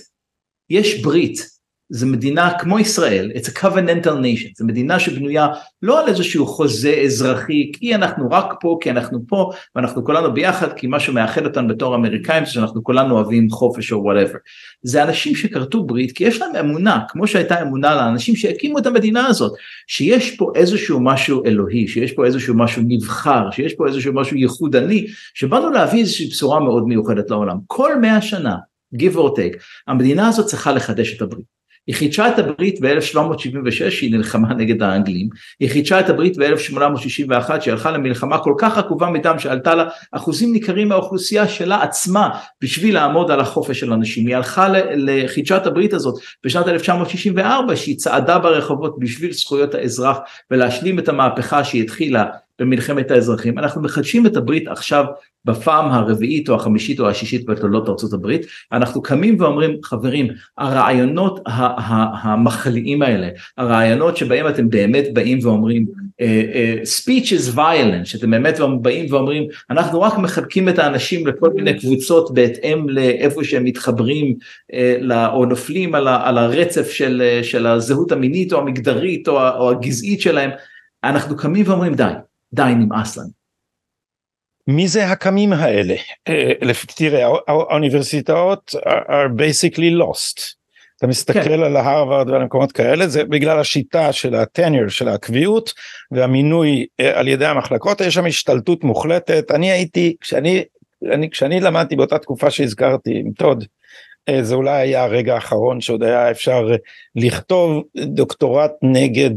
יש 0.70 1.04
ברית 1.04 1.55
זה 1.90 2.06
מדינה 2.06 2.60
כמו 2.60 2.80
ישראל, 2.80 3.32
it's 3.36 3.48
a 3.48 3.60
covenantal 3.60 4.06
nation, 4.06 4.50
זו 4.58 4.66
מדינה 4.66 5.00
שבנויה 5.00 5.48
לא 5.82 6.00
על 6.00 6.08
איזשהו 6.08 6.48
חוזה 6.48 7.02
אזרחי, 7.06 7.72
כי 7.74 7.96
אנחנו 7.96 8.30
רק 8.32 8.54
פה, 8.60 8.78
כי 8.82 8.92
אנחנו 8.92 9.20
פה, 9.28 9.52
ואנחנו 9.76 10.06
כולנו 10.06 10.34
ביחד, 10.34 10.74
כי 10.74 10.88
מה 10.88 11.00
שמאחד 11.00 11.46
אותנו 11.46 11.68
בתור 11.68 11.96
אמריקאים 11.96 12.46
זה 12.46 12.52
שאנחנו 12.52 12.84
כולנו 12.84 13.16
אוהבים 13.16 13.50
חופש 13.50 13.92
או 13.92 14.04
וואטאבר. 14.04 14.38
זה 14.82 15.04
אנשים 15.04 15.36
שכרתו 15.36 15.84
ברית 15.84 16.12
כי 16.12 16.24
יש 16.24 16.42
להם 16.42 16.56
אמונה, 16.56 17.00
כמו 17.10 17.28
שהייתה 17.28 17.62
אמונה 17.62 17.96
לאנשים 17.96 18.36
שהקימו 18.36 18.78
את 18.78 18.86
המדינה 18.86 19.28
הזאת, 19.28 19.54
שיש 19.88 20.36
פה 20.36 20.52
איזשהו 20.56 21.00
משהו 21.00 21.46
אלוהי, 21.46 21.88
שיש 21.88 22.12
פה 22.12 22.26
איזשהו 22.26 22.56
משהו 22.58 22.84
נבחר, 22.88 23.52
שיש 23.52 23.74
פה 23.74 23.88
איזשהו 23.88 24.14
משהו 24.14 24.38
ייחודני, 24.38 25.08
שבאנו 25.34 25.70
להביא 25.70 26.00
איזושהי 26.00 26.28
בשורה 26.28 26.60
מאוד 26.60 26.88
מיוחדת 26.88 27.30
לעולם. 27.30 27.58
כל 27.68 28.00
מאה 28.00 28.22
שנה, 28.22 28.56
give 28.96 29.16
or 29.16 29.30
take, 29.30 29.58
המדינה 29.88 30.28
הזאת 30.28 30.46
צריכה 30.46 30.72
לחדש 30.72 31.18
את 31.18 31.22
הברית. 31.22 31.56
היא 31.88 31.96
חידשה 31.96 32.28
את 32.30 32.40
הברית 32.40 32.82
ב-1776 32.82 33.92
שהיא 33.92 34.12
נלחמה 34.12 34.54
נגד 34.54 34.84
האנגלים, 34.84 35.30
היא 35.60 35.70
חידשה 35.70 36.00
את 36.00 36.10
הברית 36.10 36.38
ב-1861 36.38 37.62
שהיא 37.62 37.74
הלכה 37.74 37.92
למלחמה 37.92 38.38
כל 38.38 38.54
כך 38.58 38.78
עקובה 38.78 39.10
מדם 39.10 39.40
שעלתה 39.40 39.76
לה 39.76 39.86
אחוזים 40.12 40.54
ניכרים 40.54 40.90
מהאוכלוסייה 40.90 41.48
שלה 41.48 41.84
עצמה 41.84 42.30
בשביל 42.62 42.94
לעמוד 42.94 43.32
על 43.32 43.40
החופש 43.40 43.80
של 43.80 43.94
אנשים, 43.94 44.28
היא 44.28 44.36
הלכה 44.36 44.68
לחידשה 44.96 45.58
את 45.58 45.68
הברית 45.68 45.94
הזאת 45.94 46.16
בשנת 46.46 46.68
1964 46.68 47.76
שהיא 47.76 47.98
צעדה 47.98 48.40
ברחובות 48.40 49.00
בשביל 49.00 49.32
זכויות 49.32 49.76
האזרח 49.76 50.18
ולהשלים 50.52 51.00
את 51.00 51.10
המהפכה 51.10 51.64
שהיא 51.64 51.84
התחילה 51.84 52.26
במלחמת 52.60 53.12
האזרחים, 53.12 53.60
אנחנו 53.60 53.82
מחדשים 53.82 54.26
את 54.26 54.38
הברית 54.38 54.68
עכשיו 54.68 55.06
בפעם 55.46 55.92
הרביעית 55.92 56.50
או 56.50 56.56
החמישית 56.56 57.00
או 57.00 57.10
השישית 57.10 57.46
בתולדות 57.46 57.90
ארצות 57.90 58.14
הברית, 58.14 58.46
אנחנו 58.72 59.02
קמים 59.02 59.42
ואומרים 59.42 59.78
חברים 59.84 60.28
הרעיונות 60.58 61.40
המחליאים 62.24 63.02
האלה, 63.02 63.30
הרעיונות 63.58 64.18
שבהם 64.18 64.48
אתם 64.48 64.70
באמת 64.70 65.06
באים 65.14 65.40
ואומרים 65.42 65.86
uh, 66.22 66.24
uh, 66.24 66.88
speech 66.88 67.28
is 67.28 67.56
violent, 67.56 68.06
שאתם 68.06 68.32
באמת 68.32 68.60
באים 68.82 69.14
ואומרים 69.14 69.48
אנחנו 69.70 70.02
רק 70.02 70.18
מחלקים 70.18 70.70
את 70.70 70.80
האנשים 70.80 71.28
לכל 71.28 71.50
מיני 71.50 71.80
קבוצות 71.80 72.34
בהתאם 72.34 72.90
לאיפה 72.90 73.44
שהם 73.44 73.64
מתחברים 73.64 74.36
uh, 74.72 75.14
או 75.34 75.46
נופלים 75.46 75.96
על 75.96 76.38
הרצף 76.38 76.90
של, 76.90 77.40
של 77.44 77.68
הזהות 77.68 78.12
המינית 78.12 78.54
או 78.54 78.60
המגדרית 78.60 79.28
או, 79.28 79.48
או 79.48 79.72
הגזעית 79.72 80.22
שלהם, 80.22 80.50
אנחנו 81.04 81.38
קמים 81.38 81.66
ואומרים 81.68 81.94
די, 81.94 82.12
די 82.54 82.72
נמאס 82.76 83.18
לנו. 83.18 83.30
מי 84.68 84.88
זה 84.88 85.08
הקמים 85.08 85.54
האלה? 85.54 85.96
אה, 86.28 86.52
תראה 86.96 87.26
האוניברסיטאות 87.48 88.76
are 89.08 89.40
basically 89.40 90.02
lost. 90.02 90.56
אתה 90.98 91.08
מסתכל 91.08 91.44
כן. 91.44 91.64
על 91.64 91.78
ההרווארד 91.78 92.30
ועל 92.30 92.44
מקומות 92.44 92.72
כאלה 92.72 93.08
זה 93.08 93.24
בגלל 93.24 93.60
השיטה 93.60 94.12
של 94.14 94.36
הטניור 94.36 94.88
של 94.88 95.08
הקביעות 95.08 95.74
והמינוי 96.12 96.86
אה, 97.00 97.20
על 97.20 97.28
ידי 97.28 97.46
המחלקות 97.46 98.02
יש 98.02 98.14
שם 98.14 98.26
השתלטות 98.26 98.84
מוחלטת 98.84 99.52
אני 99.52 99.72
הייתי 99.72 100.16
כשאני 100.22 100.64
אני 101.14 101.30
כשאני 101.30 101.60
למדתי 101.60 101.96
באותה 101.96 102.18
תקופה 102.18 102.52
שהזכרתי 102.52 103.20
עם 103.20 103.32
טוד 103.32 103.66
אה, 104.30 104.44
זה 104.44 104.56
אולי 104.56 104.72
היה 104.72 105.04
הרגע 105.04 105.36
האחרון 105.36 105.82
שעוד 105.82 106.04
היה 106.04 106.32
אפשר 106.32 106.68
לכתוב 107.16 107.84
דוקטורט 107.98 108.72
נגד 108.82 109.36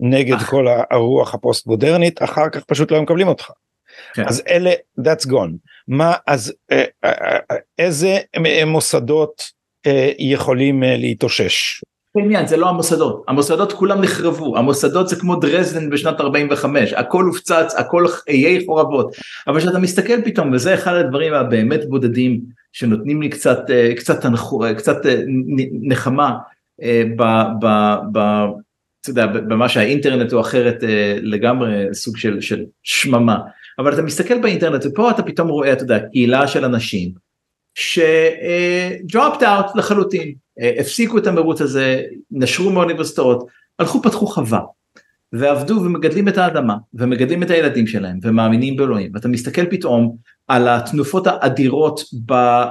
נגד 0.00 0.36
כל 0.36 0.66
הרוח 0.90 1.34
הפוסט 1.34 1.66
מודרנית 1.66 2.22
אחר 2.22 2.48
כך 2.52 2.64
פשוט 2.64 2.92
לא 2.92 3.02
מקבלים 3.02 3.28
אותך. 3.28 3.50
כן. 4.14 4.24
אז 4.26 4.42
אלה 4.48 4.72
that's 5.00 5.26
gone 5.26 5.52
מה 5.88 6.14
אז 6.26 6.54
אה, 6.72 6.84
אה, 7.04 7.10
אה, 7.50 7.56
איזה 7.78 8.18
מוסדות 8.66 9.58
יכולים 10.18 10.82
להתאושש. 10.82 11.82
עניין 12.18 12.46
זה 12.46 12.56
לא 12.56 12.68
המוסדות 12.68 13.24
המוסדות 13.28 13.72
כולם 13.72 14.00
נחרבו 14.00 14.56
המוסדות 14.56 15.08
זה 15.08 15.16
כמו 15.16 15.36
דרזדן 15.36 15.90
בשנת 15.90 16.20
45 16.20 16.92
הכל 16.92 17.24
הופצץ 17.24 17.74
הכל 17.76 18.04
איי 18.28 18.66
חורבות 18.66 19.16
אבל 19.46 19.60
כשאתה 19.60 19.78
מסתכל 19.78 20.22
פתאום 20.24 20.52
וזה 20.52 20.74
אחד 20.74 20.94
הדברים 20.94 21.34
הבאמת 21.34 21.88
בודדים 21.88 22.40
שנותנים 22.72 23.22
לי 23.22 23.28
קצת 23.28 23.60
קצת 23.96 24.24
קצת 24.76 24.96
נחמה 25.82 26.36
ב, 27.16 27.22
ב, 27.60 27.94
ב, 28.12 28.18
אתה 29.10 29.20
יודע, 29.20 29.26
במה 29.26 29.68
שהאינטרנט 29.68 30.32
הוא 30.32 30.40
אחרת 30.40 30.84
לגמרי 31.22 31.84
סוג 31.92 32.16
של, 32.16 32.40
של 32.40 32.64
שממה. 32.82 33.38
אבל 33.78 33.94
אתה 33.94 34.02
מסתכל 34.02 34.38
באינטרנט 34.38 34.86
ופה 34.86 35.10
אתה 35.10 35.22
פתאום 35.22 35.48
רואה 35.48 35.72
אתה 35.72 35.82
יודע 35.82 35.98
קהילה 35.98 36.48
של 36.48 36.64
אנשים 36.64 37.10
שדרופט 37.74 39.42
אאוט 39.42 39.76
לחלוטין. 39.76 40.34
הפסיקו 40.80 41.18
את 41.18 41.26
המרוץ 41.26 41.60
הזה 41.60 42.02
נשרו 42.30 42.70
מהאוניברסיטאות 42.70 43.46
הלכו 43.78 44.02
פתחו 44.02 44.26
חווה 44.26 44.60
ועבדו 45.32 45.74
ומגדלים 45.74 46.28
את 46.28 46.38
האדמה 46.38 46.76
ומגדלים 46.94 47.42
את 47.42 47.50
הילדים 47.50 47.86
שלהם 47.86 48.18
ומאמינים 48.22 48.76
באלוהים. 48.76 49.10
ואתה 49.14 49.28
מסתכל 49.28 49.66
פתאום 49.66 50.16
על 50.48 50.68
התנופות 50.68 51.26
האדירות 51.26 52.00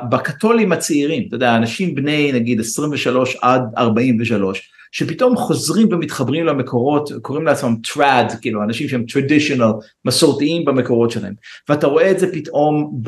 בקתולים 0.10 0.72
הצעירים. 0.72 1.24
אתה 1.28 1.36
יודע 1.36 1.56
אנשים 1.56 1.96
בני 1.96 2.32
נגיד 2.32 2.60
23 2.60 3.38
עד 3.42 3.62
43 3.78 4.72
שפתאום 4.92 5.36
חוזרים 5.36 5.88
ומתחברים 5.92 6.46
למקורות, 6.46 7.10
קוראים 7.22 7.46
לעצמם 7.46 7.76
טראד, 7.94 8.34
כאילו 8.42 8.64
אנשים 8.64 8.88
שהם 8.88 9.06
טרדישיונל, 9.14 9.72
מסורתיים 10.06 10.66
במקורות 10.66 11.12
שלהם. 11.12 11.34
ואתה 11.70 11.88
רואה 11.88 12.12
את 12.12 12.20
זה 12.20 12.34
פתאום 12.34 13.02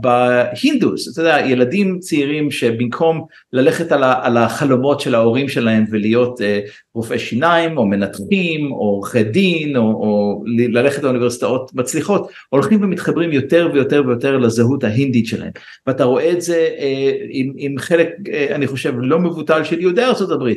בהינדוס, 0.00 1.12
אתה 1.12 1.20
יודע, 1.20 1.46
ילדים 1.46 1.98
צעירים 1.98 2.50
שבמקום 2.50 3.24
ללכת 3.52 3.92
על, 3.92 4.04
על 4.04 4.36
החלומות 4.36 5.00
של 5.00 5.14
ההורים 5.14 5.48
שלהם 5.48 5.84
ולהיות 5.90 6.40
אה, 6.40 6.60
רופאי 6.96 7.18
שיניים 7.18 7.78
או 7.78 7.86
מנתחים 7.86 8.72
או 8.72 8.76
עורכי 8.76 9.22
דין 9.22 9.76
או, 9.76 9.82
או 9.82 10.42
ללכת 10.46 11.02
לאוניברסיטאות 11.02 11.70
מצליחות, 11.74 12.30
הולכים 12.48 12.82
ומתחברים 12.82 13.32
יותר 13.32 13.70
ויותר 13.72 14.02
ויותר 14.06 14.38
לזהות 14.38 14.84
ההינדית 14.84 15.26
שלהם. 15.26 15.50
ואתה 15.86 16.04
רואה 16.04 16.32
את 16.32 16.42
זה 16.42 16.68
אה, 16.78 17.12
עם, 17.30 17.52
עם 17.56 17.78
חלק, 17.78 18.08
אה, 18.32 18.54
אני 18.54 18.66
חושב, 18.66 18.94
לא 18.98 19.18
מבוטל 19.18 19.64
של 19.64 19.80
יהודי 19.80 20.02
ארה"ב, 20.02 20.52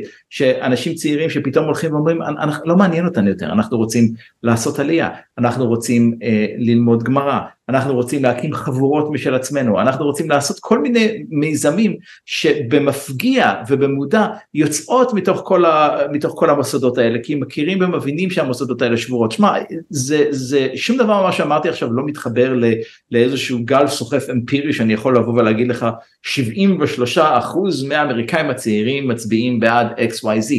אנשים 0.61 0.93
צעירים 0.93 1.29
שפתאום 1.29 1.65
הולכים 1.65 1.93
ואומרים 1.93 2.19
לא 2.65 2.75
מעניין 2.75 3.05
אותנו 3.05 3.29
יותר 3.29 3.45
אנחנו 3.45 3.77
רוצים 3.77 4.13
לעשות 4.43 4.79
עלייה 4.79 5.09
אנחנו 5.37 5.67
רוצים 5.67 6.17
אה, 6.23 6.45
ללמוד 6.57 7.03
גמרא 7.03 7.39
אנחנו 7.69 7.93
רוצים 7.93 8.23
להקים 8.23 8.53
חבורות 8.53 9.11
משל 9.11 9.35
עצמנו 9.35 9.81
אנחנו 9.81 10.05
רוצים 10.05 10.29
לעשות 10.29 10.59
כל 10.59 10.79
מיני 10.79 11.23
מיזמים 11.29 11.95
שבמפגיע 12.25 13.53
ובמודע 13.69 14.27
יוצאות 14.53 15.13
מתוך 15.13 15.41
כל, 15.45 15.65
ה, 15.65 15.97
מתוך 16.11 16.33
כל 16.37 16.49
המוסדות 16.49 16.97
האלה 16.97 17.19
כי 17.23 17.35
מכירים 17.35 17.81
ומבינים 17.81 18.29
שהמוסדות 18.29 18.81
האלה 18.81 18.97
שבורות. 18.97 19.31
שמע 19.31 19.53
זה 19.89 20.25
זה 20.29 20.67
שום 20.75 20.97
דבר 20.97 21.23
מה 21.23 21.31
שאמרתי 21.31 21.69
עכשיו 21.69 21.93
לא 21.93 22.05
מתחבר 22.05 22.53
ל, 22.53 22.65
לאיזשהו 23.11 23.59
גל 23.65 23.87
סוחף 23.87 24.29
אמפירי 24.31 24.73
שאני 24.73 24.93
יכול 24.93 25.17
לבוא 25.17 25.33
ולהגיד 25.33 25.67
לך 25.67 25.85
73 26.21 27.17
אחוז 27.17 27.83
מהאמריקאים 27.83 28.49
הצעירים 28.49 29.07
מצביעים 29.07 29.59
בעד 29.59 29.87
xyz 29.87 30.53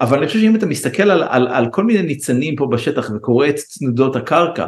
אבל 0.00 0.18
אני 0.18 0.26
חושב 0.26 0.40
שאם 0.40 0.56
אתה 0.56 0.66
מסתכל 0.66 1.10
על, 1.10 1.22
על, 1.28 1.48
על 1.48 1.66
כל 1.70 1.84
מיני 1.84 2.02
ניצנים 2.02 2.56
פה 2.56 2.66
בשטח 2.66 3.10
וקורא 3.16 3.48
את 3.48 3.56
תנודות 3.78 4.16
הקרקע 4.16 4.66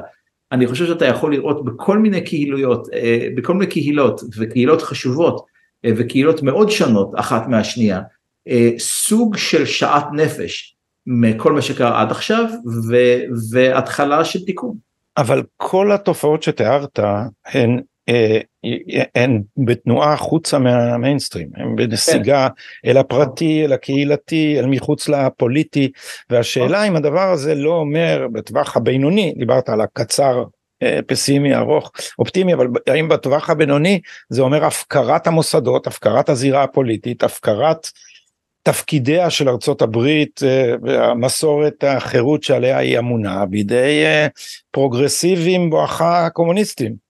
אני 0.52 0.66
חושב 0.66 0.86
שאתה 0.86 1.06
יכול 1.06 1.34
לראות 1.34 1.64
בכל 1.64 1.98
מיני 1.98 2.20
קהילויות 2.20 2.88
אה, 2.92 3.28
בכל 3.36 3.54
מיני 3.54 3.70
קהילות 3.70 4.20
וקהילות 4.38 4.82
חשובות 4.82 5.46
אה, 5.84 5.90
וקהילות 5.96 6.42
מאוד 6.42 6.70
שונות 6.70 7.12
אחת 7.16 7.48
מהשנייה 7.48 8.00
אה, 8.48 8.70
סוג 8.78 9.36
של 9.36 9.66
שאט 9.66 10.06
נפש 10.12 10.76
מכל 11.06 11.52
מה 11.52 11.62
שקרה 11.62 12.00
עד 12.00 12.10
עכשיו 12.10 12.44
ו, 12.88 12.96
והתחלה 13.52 14.24
של 14.24 14.44
תיקון. 14.44 14.76
אבל 15.16 15.42
כל 15.56 15.92
התופעות 15.92 16.42
שתיארת 16.42 16.98
הן 17.46 17.80
הן 19.14 19.42
בתנועה 19.56 20.12
החוצה 20.12 20.58
מהמיינסטרים, 20.58 21.48
הן 21.56 21.76
בנסיגה 21.76 22.48
כן. 22.48 22.90
אל 22.90 22.96
הפרטי, 22.96 23.64
אל 23.64 23.72
הקהילתי, 23.72 24.58
אל 24.58 24.66
מחוץ 24.66 25.08
לפוליטי, 25.08 25.90
והשאלה 26.30 26.84
אם 26.84 26.96
הדבר 26.96 27.30
הזה 27.30 27.54
לא 27.54 27.74
אומר 27.74 28.26
בטווח 28.32 28.76
הבינוני, 28.76 29.34
דיברת 29.38 29.68
על 29.68 29.80
הקצר 29.80 30.44
אה, 30.82 31.00
פסימי 31.06 31.54
ארוך 31.54 31.92
אופטימי 32.18 32.54
אבל 32.54 32.66
האם 32.86 33.08
בטווח 33.08 33.50
הבינוני 33.50 34.00
זה 34.28 34.42
אומר 34.42 34.64
הפקרת 34.64 35.26
המוסדות 35.26 35.86
הפקרת 35.86 36.28
הזירה 36.28 36.62
הפוליטית 36.62 37.22
הפקרת 37.22 37.88
תפקידיה 38.62 39.30
של 39.30 39.48
ארצות 39.48 39.82
הברית 39.82 40.40
אה, 40.44 40.74
והמסורת 40.82 41.84
החירות 41.84 42.42
שעליה 42.42 42.78
היא 42.78 42.98
אמונה 42.98 43.46
בידי 43.46 44.04
פרוגרסיבים 44.70 45.70
בואכה 45.70 46.28
קומוניסטים. 46.30 47.05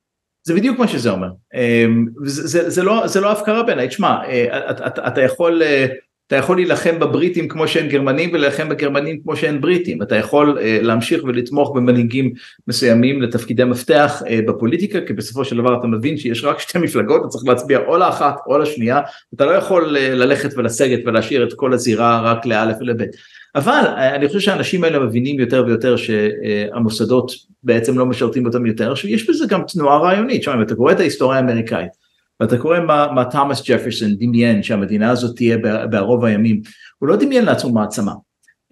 זה 0.46 0.54
בדיוק 0.54 0.78
מה 0.78 0.88
שזה 0.88 1.10
אומר, 1.10 1.28
אמ, 1.54 2.06
זה, 2.24 2.46
זה, 2.46 2.70
זה, 2.70 2.82
לא, 2.82 3.06
לא 3.20 3.32
הפקרה 3.32 3.62
בעיניי, 3.62 3.88
תשמע, 3.88 4.24
אה, 4.28 4.70
אתה 5.08 5.22
יכול 5.22 5.62
אה, 5.62 5.86
אתה 6.26 6.36
יכול 6.36 6.56
להילחם 6.56 6.98
בבריטים 6.98 7.48
כמו 7.48 7.68
שאין 7.68 7.88
גרמנים 7.88 8.30
ולהילחם 8.32 8.68
בגרמנים 8.68 9.20
כמו 9.22 9.36
שאין 9.36 9.60
בריטים, 9.60 10.02
אתה 10.02 10.16
יכול 10.16 10.58
uh, 10.58 10.84
להמשיך 10.84 11.24
ולתמוך 11.24 11.76
במנהיגים 11.76 12.32
מסוימים 12.68 13.22
לתפקידי 13.22 13.64
מפתח 13.64 14.22
uh, 14.24 14.48
בפוליטיקה, 14.48 15.00
כי 15.00 15.12
בסופו 15.12 15.44
של 15.44 15.56
דבר 15.56 15.78
אתה 15.78 15.86
מבין 15.86 16.16
שיש 16.16 16.44
רק 16.44 16.58
שתי 16.58 16.78
מפלגות, 16.78 17.20
אתה 17.20 17.28
צריך 17.28 17.44
להצביע 17.46 17.78
או 17.78 17.96
לאחת 17.96 18.36
או 18.46 18.58
לשנייה, 18.58 19.00
אתה 19.34 19.44
לא 19.44 19.50
יכול 19.50 19.96
uh, 19.96 20.00
ללכת 20.00 20.50
ולסגת 20.56 21.00
ולהשאיר 21.06 21.44
את 21.44 21.52
כל 21.52 21.72
הזירה 21.72 22.20
רק 22.20 22.46
לאלף 22.46 22.76
ולבית. 22.80 23.10
אבל 23.54 23.84
אני 23.96 24.26
חושב 24.26 24.40
שהאנשים 24.40 24.84
האלה 24.84 24.98
מבינים 24.98 25.40
יותר 25.40 25.64
ויותר 25.66 25.96
שהמוסדות 25.96 27.32
בעצם 27.62 27.98
לא 27.98 28.06
משרתים 28.06 28.46
אותם 28.46 28.66
יותר, 28.66 28.94
שיש 28.94 29.30
בזה 29.30 29.46
גם 29.48 29.62
תנועה 29.68 29.98
רעיונית, 29.98 30.42
שומעים, 30.42 30.62
אתה 30.62 30.74
קורא 30.74 30.92
את 30.92 31.00
ההיסטוריה 31.00 31.38
האמריקאית, 31.38 32.05
ואתה 32.40 32.58
קורא 32.58 32.80
מה, 32.80 33.06
מה 33.14 33.24
תומאס 33.24 33.70
ג'פרסון 33.70 34.14
דמיין 34.16 34.62
שהמדינה 34.62 35.10
הזאת 35.10 35.36
תהיה 35.36 35.56
בערוב 35.90 36.24
הימים, 36.24 36.60
הוא 36.98 37.08
לא 37.08 37.16
דמיין 37.16 37.44
לעצמו 37.44 37.72
מעצמה. 37.72 38.12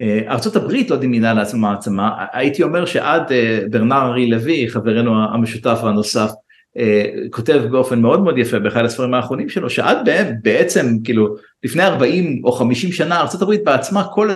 אה, 0.01 0.35
הברית 0.55 0.89
לא 0.89 0.97
דמיינה 0.97 1.33
לעצמה 1.33 1.71
מעצמה, 1.71 2.25
הייתי 2.33 2.63
אומר 2.63 2.85
שעד 2.85 3.31
אה, 3.31 3.59
ברנר 3.69 4.01
ארי 4.01 4.29
לוי, 4.29 4.69
חברנו 4.69 5.23
המשותף 5.33 5.79
והנוסף, 5.83 6.31
אה, 6.77 7.05
כותב 7.31 7.61
באופן 7.71 8.01
מאוד 8.01 8.23
מאוד 8.23 8.37
יפה 8.37 8.59
באחד 8.59 8.85
הספרים 8.85 9.13
האחרונים 9.13 9.49
שלו, 9.49 9.69
שעד 9.69 10.09
בעצם 10.41 10.97
כאילו 11.03 11.35
לפני 11.63 11.83
40 11.83 12.41
או 12.43 12.51
50 12.51 12.91
שנה 12.91 13.21
הברית 13.41 13.63
בעצמה 13.63 14.03
כל 14.03 14.29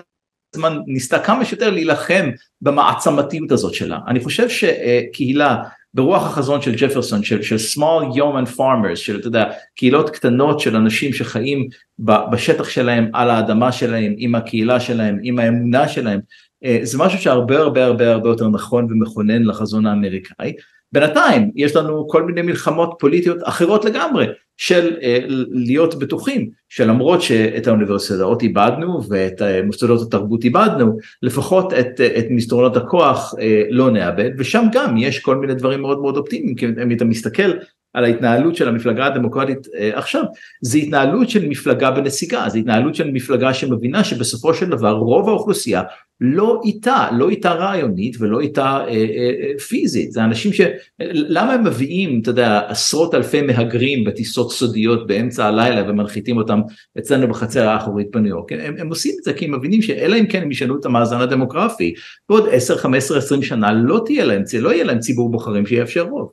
הזמן 0.55 0.77
ניסתה 0.87 1.19
כמה 1.19 1.45
שיותר 1.45 1.69
להילחם 1.69 2.29
במעצמתיות 2.61 3.51
הזאת 3.51 3.73
שלה. 3.73 3.99
אני 4.07 4.19
חושב 4.19 4.49
שקהילה 4.49 5.55
ברוח 5.93 6.25
החזון 6.25 6.62
של 6.62 6.75
ג'פרסון 6.75 7.23
של, 7.23 7.41
של 7.41 7.56
small 7.56 8.15
yeoman 8.15 8.58
farmers 8.58 8.95
של 8.95 9.19
אתה 9.19 9.28
יודע 9.28 9.52
קהילות 9.75 10.10
קטנות 10.10 10.60
של 10.60 10.75
אנשים 10.75 11.13
שחיים 11.13 11.67
בשטח 11.99 12.69
שלהם 12.69 13.10
על 13.13 13.30
האדמה 13.30 13.71
שלהם 13.71 14.13
עם 14.17 14.36
הקהילה 14.36 14.80
שלהם 14.80 15.19
עם 15.23 15.39
האמונה 15.39 15.88
שלהם 15.88 16.19
אה, 16.65 16.80
זה 16.84 16.97
משהו 16.97 17.19
שהרבה 17.19 17.58
הרבה 17.58 17.86
הרבה 17.86 18.12
הרבה 18.12 18.30
יותר 18.30 18.49
נכון 18.49 18.88
ומכונן 18.89 19.43
לחזון 19.43 19.86
האמריקאי 19.86 20.54
בינתיים 20.91 21.52
יש 21.56 21.75
לנו 21.75 22.08
כל 22.08 22.23
מיני 22.23 22.41
מלחמות 22.41 22.95
פוליטיות 22.99 23.38
אחרות 23.43 23.86
לגמרי 23.86 24.28
של 24.58 24.97
uh, 24.99 25.04
להיות 25.52 25.99
בטוחים 25.99 26.49
שלמרות 26.69 27.21
שאת 27.21 27.67
האוניברסיטאות 27.67 28.41
איבדנו 28.41 29.02
ואת 29.10 29.41
uh, 29.41 29.65
מוסדות 29.65 30.08
התרבות 30.08 30.43
איבדנו 30.43 30.97
לפחות 31.21 31.73
את, 31.73 31.99
uh, 31.99 32.19
את 32.19 32.25
מסדרונות 32.30 32.78
הכוח 32.78 33.34
לא 33.69 33.91
נאבד 33.91 34.30
ושם 34.38 34.65
גם 34.71 34.97
יש 34.97 35.19
כל 35.19 35.36
מיני 35.36 35.56
דברים 35.56 35.82
מאוד 35.82 36.02
מאוד 36.02 36.17
אופטימיים 36.17 36.56
כי 36.56 36.65
אם 36.65 36.91
אתה 36.91 37.06
מסתכל 37.06 37.52
על 37.93 38.04
ההתנהלות 38.04 38.56
של 38.56 38.67
המפלגה 38.67 39.06
הדמוקרטית 39.06 39.67
עכשיו 39.93 40.23
זה 40.62 40.78
התנהלות 40.78 41.30
של 41.30 41.47
מפלגה 41.47 41.91
בנסיגה 41.91 42.49
זה 42.49 42.60
התנהלות 42.60 42.95
של 42.95 43.12
מפלגה 43.12 43.54
שמבינה 43.54 44.04
שבסופו 44.04 44.54
של 44.54 44.69
דבר 44.69 44.91
רוב 44.91 45.30
האוכלוסייה 45.30 45.82
לא 46.21 46.62
איתה, 46.63 47.08
לא 47.12 47.29
איתה 47.29 47.53
רעיונית 47.53 48.15
ולא 48.19 48.39
איתה 48.39 48.63
אה, 48.63 48.88
אה, 48.88 49.32
אה, 49.41 49.60
פיזית, 49.60 50.12
זה 50.12 50.23
אנשים 50.23 50.53
ש... 50.53 50.62
למה 50.99 51.53
הם 51.53 51.63
מביאים, 51.63 52.19
אתה 52.21 52.29
יודע, 52.29 52.62
עשרות 52.67 53.15
אלפי 53.15 53.41
מהגרים 53.41 54.03
בטיסות 54.03 54.51
סודיות 54.51 55.08
באמצע 55.08 55.45
הלילה 55.45 55.89
ומנחיתים 55.89 56.38
אותם 56.38 56.62
אצלנו 56.99 57.27
בחצר 57.27 57.69
האחורית 57.69 58.08
בניו 58.12 58.29
יורק, 58.29 58.51
הם, 58.51 58.75
הם 58.77 58.89
עושים 58.89 59.15
את 59.19 59.23
זה 59.23 59.34
כי 59.34 59.45
הם 59.45 59.55
מבינים 59.55 59.82
שאלא 59.82 60.15
אם 60.19 60.25
כן 60.25 60.41
הם 60.41 60.51
ישנו 60.51 60.79
את 60.79 60.86
המאזן 60.86 61.21
הדמוגרפי, 61.21 61.93
בעוד 62.29 62.47
10, 62.51 62.77
15, 62.77 63.17
20 63.17 63.43
שנה 63.43 63.73
לא 63.73 64.01
תהיה 64.05 64.25
להם, 64.25 64.43
לא 64.60 64.73
יהיה 64.73 64.84
להם 64.84 64.99
ציבור 64.99 65.32
בוחרים 65.32 65.65
שיאפשר 65.65 66.01
רוב. 66.01 66.32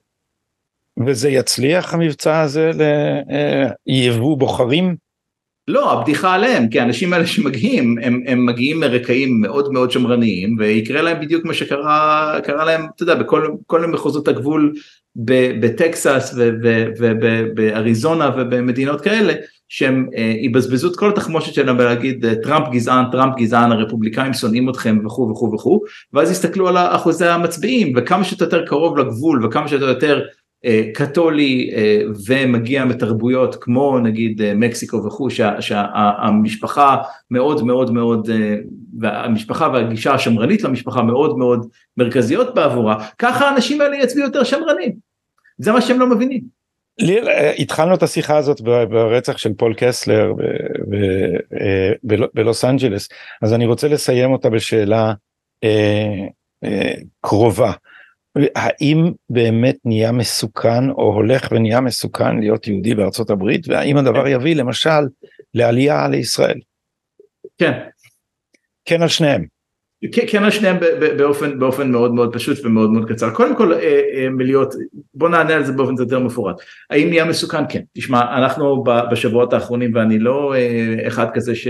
וזה 1.06 1.28
יצליח 1.28 1.94
המבצע 1.94 2.40
הזה 2.40 2.70
ליבוא 3.86 4.32
אה, 4.32 4.38
בוחרים? 4.38 5.05
לא, 5.68 5.92
הבדיחה 5.92 6.34
עליהם, 6.34 6.68
כי 6.68 6.80
האנשים 6.80 7.12
האלה 7.12 7.26
שמגיעים, 7.26 7.98
הם, 8.02 8.22
הם 8.26 8.46
מגיעים 8.46 8.80
מרקעים 8.80 9.40
מאוד 9.40 9.72
מאוד 9.72 9.90
שמרניים, 9.90 10.56
ויקרה 10.58 11.02
להם 11.02 11.20
בדיוק 11.20 11.44
מה 11.44 11.54
שקרה 11.54 12.64
להם, 12.66 12.86
אתה 12.94 13.02
יודע, 13.02 13.14
בכל 13.14 13.86
מחוזות 13.92 14.28
הגבול 14.28 14.72
בטקסס 15.60 16.34
ובאריזונה 16.98 18.30
ובמדינות 18.36 19.00
כאלה, 19.00 19.32
שהם 19.68 20.08
אה, 20.16 20.34
יבזבזו 20.40 20.90
את 20.90 20.96
כל 20.96 21.08
התחמושת 21.08 21.54
שלהם 21.54 21.78
ולהגיד 21.78 22.24
אה, 22.24 22.34
טראמפ 22.34 22.68
גזען, 22.70 23.04
טראמפ 23.12 23.36
גזען, 23.36 23.72
הרפובליקאים 23.72 24.34
שונאים 24.34 24.70
אתכם 24.70 24.98
וכו' 25.06 25.30
וכו' 25.30 25.52
וכו', 25.54 25.80
ואז 26.12 26.30
יסתכלו 26.30 26.68
על 26.68 26.76
אחוזי 26.76 27.26
המצביעים, 27.26 27.92
וכמה 27.96 28.24
שאתה 28.24 28.44
יותר 28.44 28.66
קרוב 28.66 28.98
לגבול 28.98 29.46
וכמה 29.46 29.68
שאתה 29.68 29.84
יותר 29.84 30.22
קתולי 30.94 31.70
אה, 31.76 32.00
ומגיע 32.26 32.84
מתרבויות 32.84 33.56
כמו 33.60 33.98
נגיד 33.98 34.42
אה, 34.42 34.54
מקסיקו 34.54 35.04
וכו' 35.04 35.28
שהמשפחה 35.60 36.96
מאוד 37.30 37.66
מאוד 37.66 37.92
מאוד 37.92 38.30
והמשפחה 39.00 39.68
והגישה 39.68 40.14
השמרנית 40.14 40.62
למשפחה 40.62 41.02
מאוד 41.02 41.38
מאוד 41.38 41.68
מרכזיות 41.96 42.54
בעבורה 42.54 43.08
ככה 43.18 43.48
האנשים 43.48 43.80
האלה 43.80 43.96
יצביעו 43.96 44.26
יותר 44.26 44.44
שמרנים 44.44 44.92
זה 45.58 45.72
מה 45.72 45.80
שהם 45.80 46.00
לא 46.00 46.06
מבינים. 46.06 46.56
התחלנו 47.58 47.94
את 47.94 48.02
השיחה 48.02 48.36
הזאת 48.36 48.60
ברצח 48.60 49.38
של 49.38 49.54
פול 49.54 49.74
קסלר 49.76 50.32
בלוס 52.34 52.64
אנג'לס 52.64 53.08
אז 53.42 53.54
אני 53.54 53.66
רוצה 53.66 53.88
לסיים 53.88 54.32
אותה 54.32 54.50
בשאלה 54.50 55.12
קרובה. 57.20 57.72
האם 58.54 59.12
באמת 59.30 59.76
נהיה 59.84 60.12
מסוכן 60.12 60.90
או 60.90 61.14
הולך 61.14 61.48
ונהיה 61.52 61.80
מסוכן 61.80 62.38
להיות 62.38 62.66
יהודי 62.66 62.94
בארצות 62.94 63.30
הברית 63.30 63.68
והאם 63.68 63.96
הדבר 63.96 64.28
יביא 64.28 64.56
למשל 64.56 64.90
לעלייה 65.54 66.08
לישראל. 66.08 66.58
כן. 67.58 67.72
כן 68.84 69.02
על 69.02 69.08
שניהם. 69.08 69.44
כן, 70.12 70.22
כן 70.28 70.44
על 70.44 70.50
שניהם 70.50 70.76
באופן, 71.18 71.58
באופן 71.58 71.90
מאוד 71.90 72.14
מאוד 72.14 72.34
פשוט 72.34 72.64
ומאוד 72.64 72.90
מאוד 72.90 73.08
קצר. 73.08 73.30
קודם 73.30 73.56
כל 73.56 73.72
אה, 73.72 74.00
אה, 74.14 74.28
מלהיות, 74.30 74.74
בוא 75.14 75.28
נענה 75.28 75.54
על 75.54 75.64
זה 75.64 75.72
באופן 75.72 75.94
יותר 75.98 76.18
מפורט. 76.18 76.56
האם 76.90 77.08
נהיה 77.08 77.24
מסוכן? 77.24 77.62
כן. 77.68 77.80
תשמע, 77.94 78.36
אנחנו 78.38 78.84
בשבועות 79.10 79.52
האחרונים 79.52 79.94
ואני 79.94 80.18
לא 80.18 80.54
אה, 80.54 81.06
אחד 81.06 81.26
כזה 81.34 81.54
ש... 81.54 81.68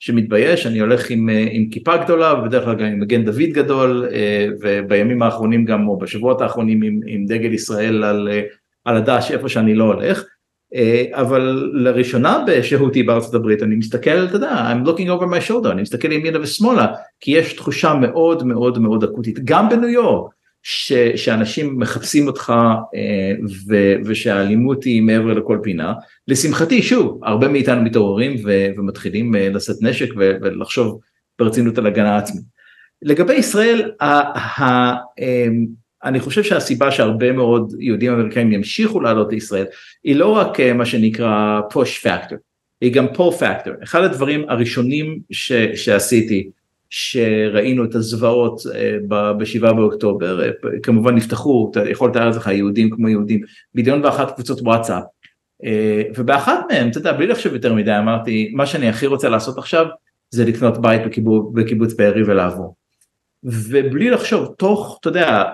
שמתבייש, 0.00 0.66
אני 0.66 0.78
הולך 0.78 1.10
עם, 1.10 1.30
אה, 1.30 1.46
עם 1.50 1.68
כיפה 1.70 1.96
גדולה 1.96 2.34
ובדרך 2.34 2.64
כלל 2.64 2.74
גם 2.74 2.86
עם 2.86 3.00
מגן 3.00 3.24
דוד 3.24 3.50
גדול 3.52 4.08
אה, 4.12 4.46
ובימים 4.60 5.22
האחרונים 5.22 5.64
גם 5.64 5.88
או 5.88 5.98
בשבועות 5.98 6.40
האחרונים 6.40 6.82
עם, 6.82 7.00
עם 7.06 7.26
דגל 7.26 7.52
ישראל 7.52 8.04
על, 8.04 8.28
אה, 8.32 8.42
על 8.84 8.96
הדש 8.96 9.30
איפה 9.30 9.48
שאני 9.48 9.74
לא 9.74 9.84
הולך. 9.84 10.24
אבל 11.12 11.70
לראשונה 11.72 12.44
בשהותי 12.46 13.02
בארצות 13.02 13.34
הברית 13.34 13.62
אני 13.62 13.74
מסתכל, 13.74 14.24
אתה 14.24 14.36
יודע, 14.36 14.72
I'm 14.72 14.88
looking 14.88 15.06
over 15.06 15.24
my 15.24 15.50
shoulder, 15.50 15.70
אני 15.70 15.82
מסתכל 15.82 16.12
ימינה 16.12 16.40
ושמאלה, 16.40 16.86
כי 17.20 17.30
יש 17.30 17.52
תחושה 17.52 17.94
מאוד 17.94 18.46
מאוד 18.46 18.78
מאוד 18.78 19.04
אקוטית, 19.04 19.38
גם 19.44 19.68
בניו 19.68 19.88
יורק, 19.88 20.32
ש, 20.68 20.92
שאנשים 20.92 21.78
מחפשים 21.78 22.26
אותך 22.26 22.52
אה, 22.94 23.32
ו, 23.68 23.94
ושהאלימות 24.04 24.84
היא 24.84 25.02
מעבר 25.02 25.32
לכל 25.34 25.58
פינה. 25.62 25.92
לשמחתי, 26.28 26.82
שוב, 26.82 27.20
הרבה 27.24 27.48
מאיתנו 27.48 27.82
מתעוררים 27.82 28.36
ו, 28.44 28.66
ומתחילים 28.76 29.36
אה, 29.36 29.48
לשאת 29.48 29.76
נשק 29.82 30.08
ו, 30.16 30.32
ולחשוב 30.40 31.00
ברצינות 31.38 31.78
על 31.78 31.86
הגנה 31.86 32.16
עצמית. 32.16 32.44
לגבי 33.02 33.34
ישראל, 33.34 33.92
ה, 34.00 34.06
ה, 34.62 34.94
אה, 35.20 35.48
אני 36.04 36.20
חושב 36.20 36.42
שהסיבה 36.42 36.90
שהרבה 36.90 37.32
מאוד 37.32 37.72
יהודים 37.80 38.12
אמריקאים 38.12 38.52
ימשיכו 38.52 39.00
לעלות 39.00 39.32
לישראל, 39.32 39.66
היא 40.04 40.16
לא 40.16 40.28
רק 40.28 40.60
מה 40.60 40.86
שנקרא 40.86 41.60
push 41.72 42.06
factor, 42.06 42.36
היא 42.80 42.92
גם 42.92 43.06
pull 43.06 43.40
factor. 43.40 43.82
אחד 43.82 44.02
הדברים 44.02 44.44
הראשונים 44.48 45.18
ש, 45.30 45.52
שעשיתי, 45.52 46.50
שראינו 46.90 47.84
את 47.84 47.94
הזוועות 47.94 48.62
אה, 48.74 49.32
בשבעה 49.38 49.72
באוקטובר, 49.72 50.42
אה, 50.44 50.50
כמובן 50.82 51.14
נפתחו, 51.14 51.68
אתה 51.70 51.90
יכול 51.90 52.10
לתאר 52.10 52.28
לך 52.28 52.46
יהודים 52.46 52.90
כמו 52.90 53.08
יהודים, 53.08 53.40
מיליון 53.74 54.04
ואחת 54.04 54.34
קבוצות 54.34 54.60
וואטסאפ, 54.60 55.02
אה, 55.64 56.02
ובאחת 56.16 56.60
מהם, 56.70 56.88
אתה 56.88 56.98
יודע, 56.98 57.12
בלי 57.12 57.26
לחשוב 57.26 57.52
יותר 57.52 57.74
מדי, 57.74 57.98
אמרתי, 57.98 58.52
מה 58.54 58.66
שאני 58.66 58.88
הכי 58.88 59.06
רוצה 59.06 59.28
לעשות 59.28 59.58
עכשיו, 59.58 59.86
זה 60.30 60.44
לקנות 60.44 60.78
בית 60.80 61.06
בקיבוץ, 61.06 61.52
בקיבוץ 61.54 61.94
בארי 61.94 62.22
ולעבור. 62.22 62.74
ובלי 63.44 64.10
לחשוב, 64.10 64.54
תוך, 64.58 64.98
אתה 65.00 65.08
יודע, 65.08 65.44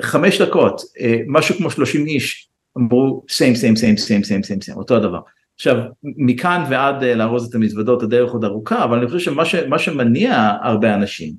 חמש 0.00 0.40
דקות, 0.42 0.82
משהו 1.26 1.54
כמו 1.54 1.70
שלושים 1.70 2.06
איש, 2.06 2.48
אמרו 2.78 3.24
סיים 3.28 3.54
סיים 3.54 3.76
סיים 3.76 3.96
סיים 3.96 4.22
סיים 4.22 4.42
סיים 4.42 4.78
אותו 4.78 4.96
הדבר. 4.96 5.20
עכשיו 5.56 5.76
מכאן 6.02 6.64
ועד 6.70 7.04
לארוז 7.04 7.48
את 7.48 7.54
המזוודות 7.54 8.02
הדרך 8.02 8.32
עוד 8.32 8.44
ארוכה 8.44 8.84
אבל 8.84 8.98
אני 8.98 9.08
חושב 9.08 9.32
שמה 9.44 9.78
שמניע 9.78 10.52
הרבה 10.62 10.94
אנשים 10.94 11.32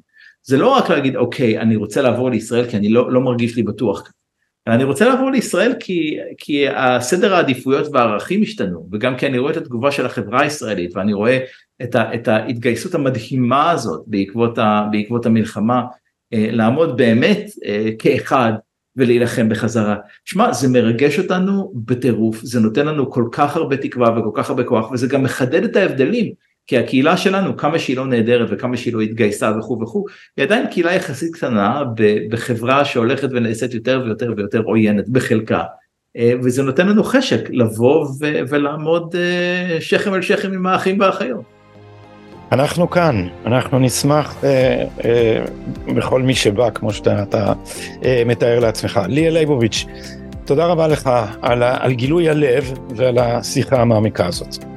זה 0.44 0.58
לא 0.58 0.68
רק 0.68 0.90
להגיד 0.90 1.16
אוקיי 1.16 1.60
אני 1.60 1.76
רוצה 1.76 2.02
לעבור 2.02 2.30
לישראל 2.30 2.70
כי 2.70 2.78
אני 2.78 2.90
לא, 2.90 3.12
לא 3.12 3.22
מרגיש 3.22 3.56
לי 3.56 3.64
בטוח 3.64 4.12
אני 4.68 4.84
רוצה 4.84 5.06
לעבור 5.06 5.32
לישראל 5.32 5.74
כי, 5.80 6.18
כי 6.38 6.70
הסדר 6.70 7.36
העדיפויות 7.36 7.88
והערכים 7.94 8.42
השתנו 8.42 8.90
וגם 8.92 9.18
כי 9.18 9.28
אני 9.28 9.38
רואה 9.38 9.52
את 9.52 9.58
התגובה 9.58 9.92
של 9.92 10.06
החברה 10.06 10.42
הישראלית 10.42 10.96
ואני 10.96 11.14
רואה 11.14 11.40
את, 11.84 11.96
ה, 11.96 12.14
את 12.14 12.28
ההתגייסות 12.28 12.96
המדהימה 12.96 13.72
הזאת 13.72 14.04
בעקבות, 14.08 14.58
ה, 14.58 14.88
בעקבות 14.92 15.26
המלחמה 15.26 15.82
אה, 16.34 16.48
לעמוד 16.52 16.98
באמת 16.98 17.46
אה, 17.66 17.90
כאחד 18.00 18.54
ולהילחם 18.98 19.50
בחזרה. 19.50 19.96
שמע 20.26 20.54
זה 20.54 20.70
מרגש 20.70 21.20
אותנו 21.20 21.72
בטירוף 21.76 22.42
זה 22.44 22.60
נותן 22.60 22.86
לנו 22.86 23.12
כל 23.12 23.26
כך 23.32 23.56
הרבה 23.56 23.78
תקווה 23.78 24.20
וכל 24.20 24.32
כך 24.34 24.50
הרבה 24.50 24.64
כוח 24.64 24.92
וזה 24.92 25.08
גם 25.08 25.24
מחדד 25.24 25.64
את 25.64 25.76
ההבדלים 25.76 26.34
כי 26.68 26.78
הקהילה 26.78 27.18
שלנו 27.18 27.58
כמה 27.58 27.80
שהיא 27.80 27.98
לא 27.98 28.08
נהדרת 28.08 28.48
וכמה 28.52 28.78
שהיא 28.78 28.94
לא 28.94 29.02
התגייסה 29.02 29.52
וכו' 29.60 29.80
וכו' 29.82 30.06
היא 30.38 30.46
עדיין 30.46 30.68
קהילה 30.68 30.94
יחסית 30.94 31.36
קטנה 31.36 31.84
בחברה 32.30 32.86
שהולכת 32.86 33.30
ונעשית 33.32 33.74
יותר 33.74 34.02
ויותר 34.06 34.34
ויותר 34.38 34.62
עוינת 34.62 35.10
בחלקה 35.10 35.64
אה, 36.18 36.34
וזה 36.44 36.64
נותן 36.64 36.88
לנו 36.88 37.04
חשק 37.04 37.50
לבוא 37.50 38.08
ולעמוד 38.50 39.16
אה, 39.16 39.82
שכם 39.82 40.14
אל 40.14 40.22
שכם 40.22 40.54
עם 40.54 40.66
האחים 40.68 41.00
והאחיות. 41.00 41.57
אנחנו 42.52 42.90
כאן, 42.90 43.28
אנחנו 43.46 43.80
נשמח 43.80 44.36
אה, 44.44 44.84
אה, 45.06 45.46
בכל 45.96 46.22
מי 46.22 46.36
שבא 46.36 46.70
כמו 46.70 46.94
שאתה 46.94 47.54
אה, 48.06 48.24
מתאר 48.26 48.60
לעצמך. 48.60 49.00
ליה 49.08 49.32
ליבוביץ', 49.32 49.86
תודה 50.46 50.66
רבה 50.66 50.88
לך 50.88 51.10
על, 51.42 51.64
על 51.64 51.94
גילוי 51.94 52.30
הלב 52.30 52.74
ועל 52.96 53.18
השיחה 53.18 53.82
המעמיקה 53.82 54.26
הזאת. 54.26 54.77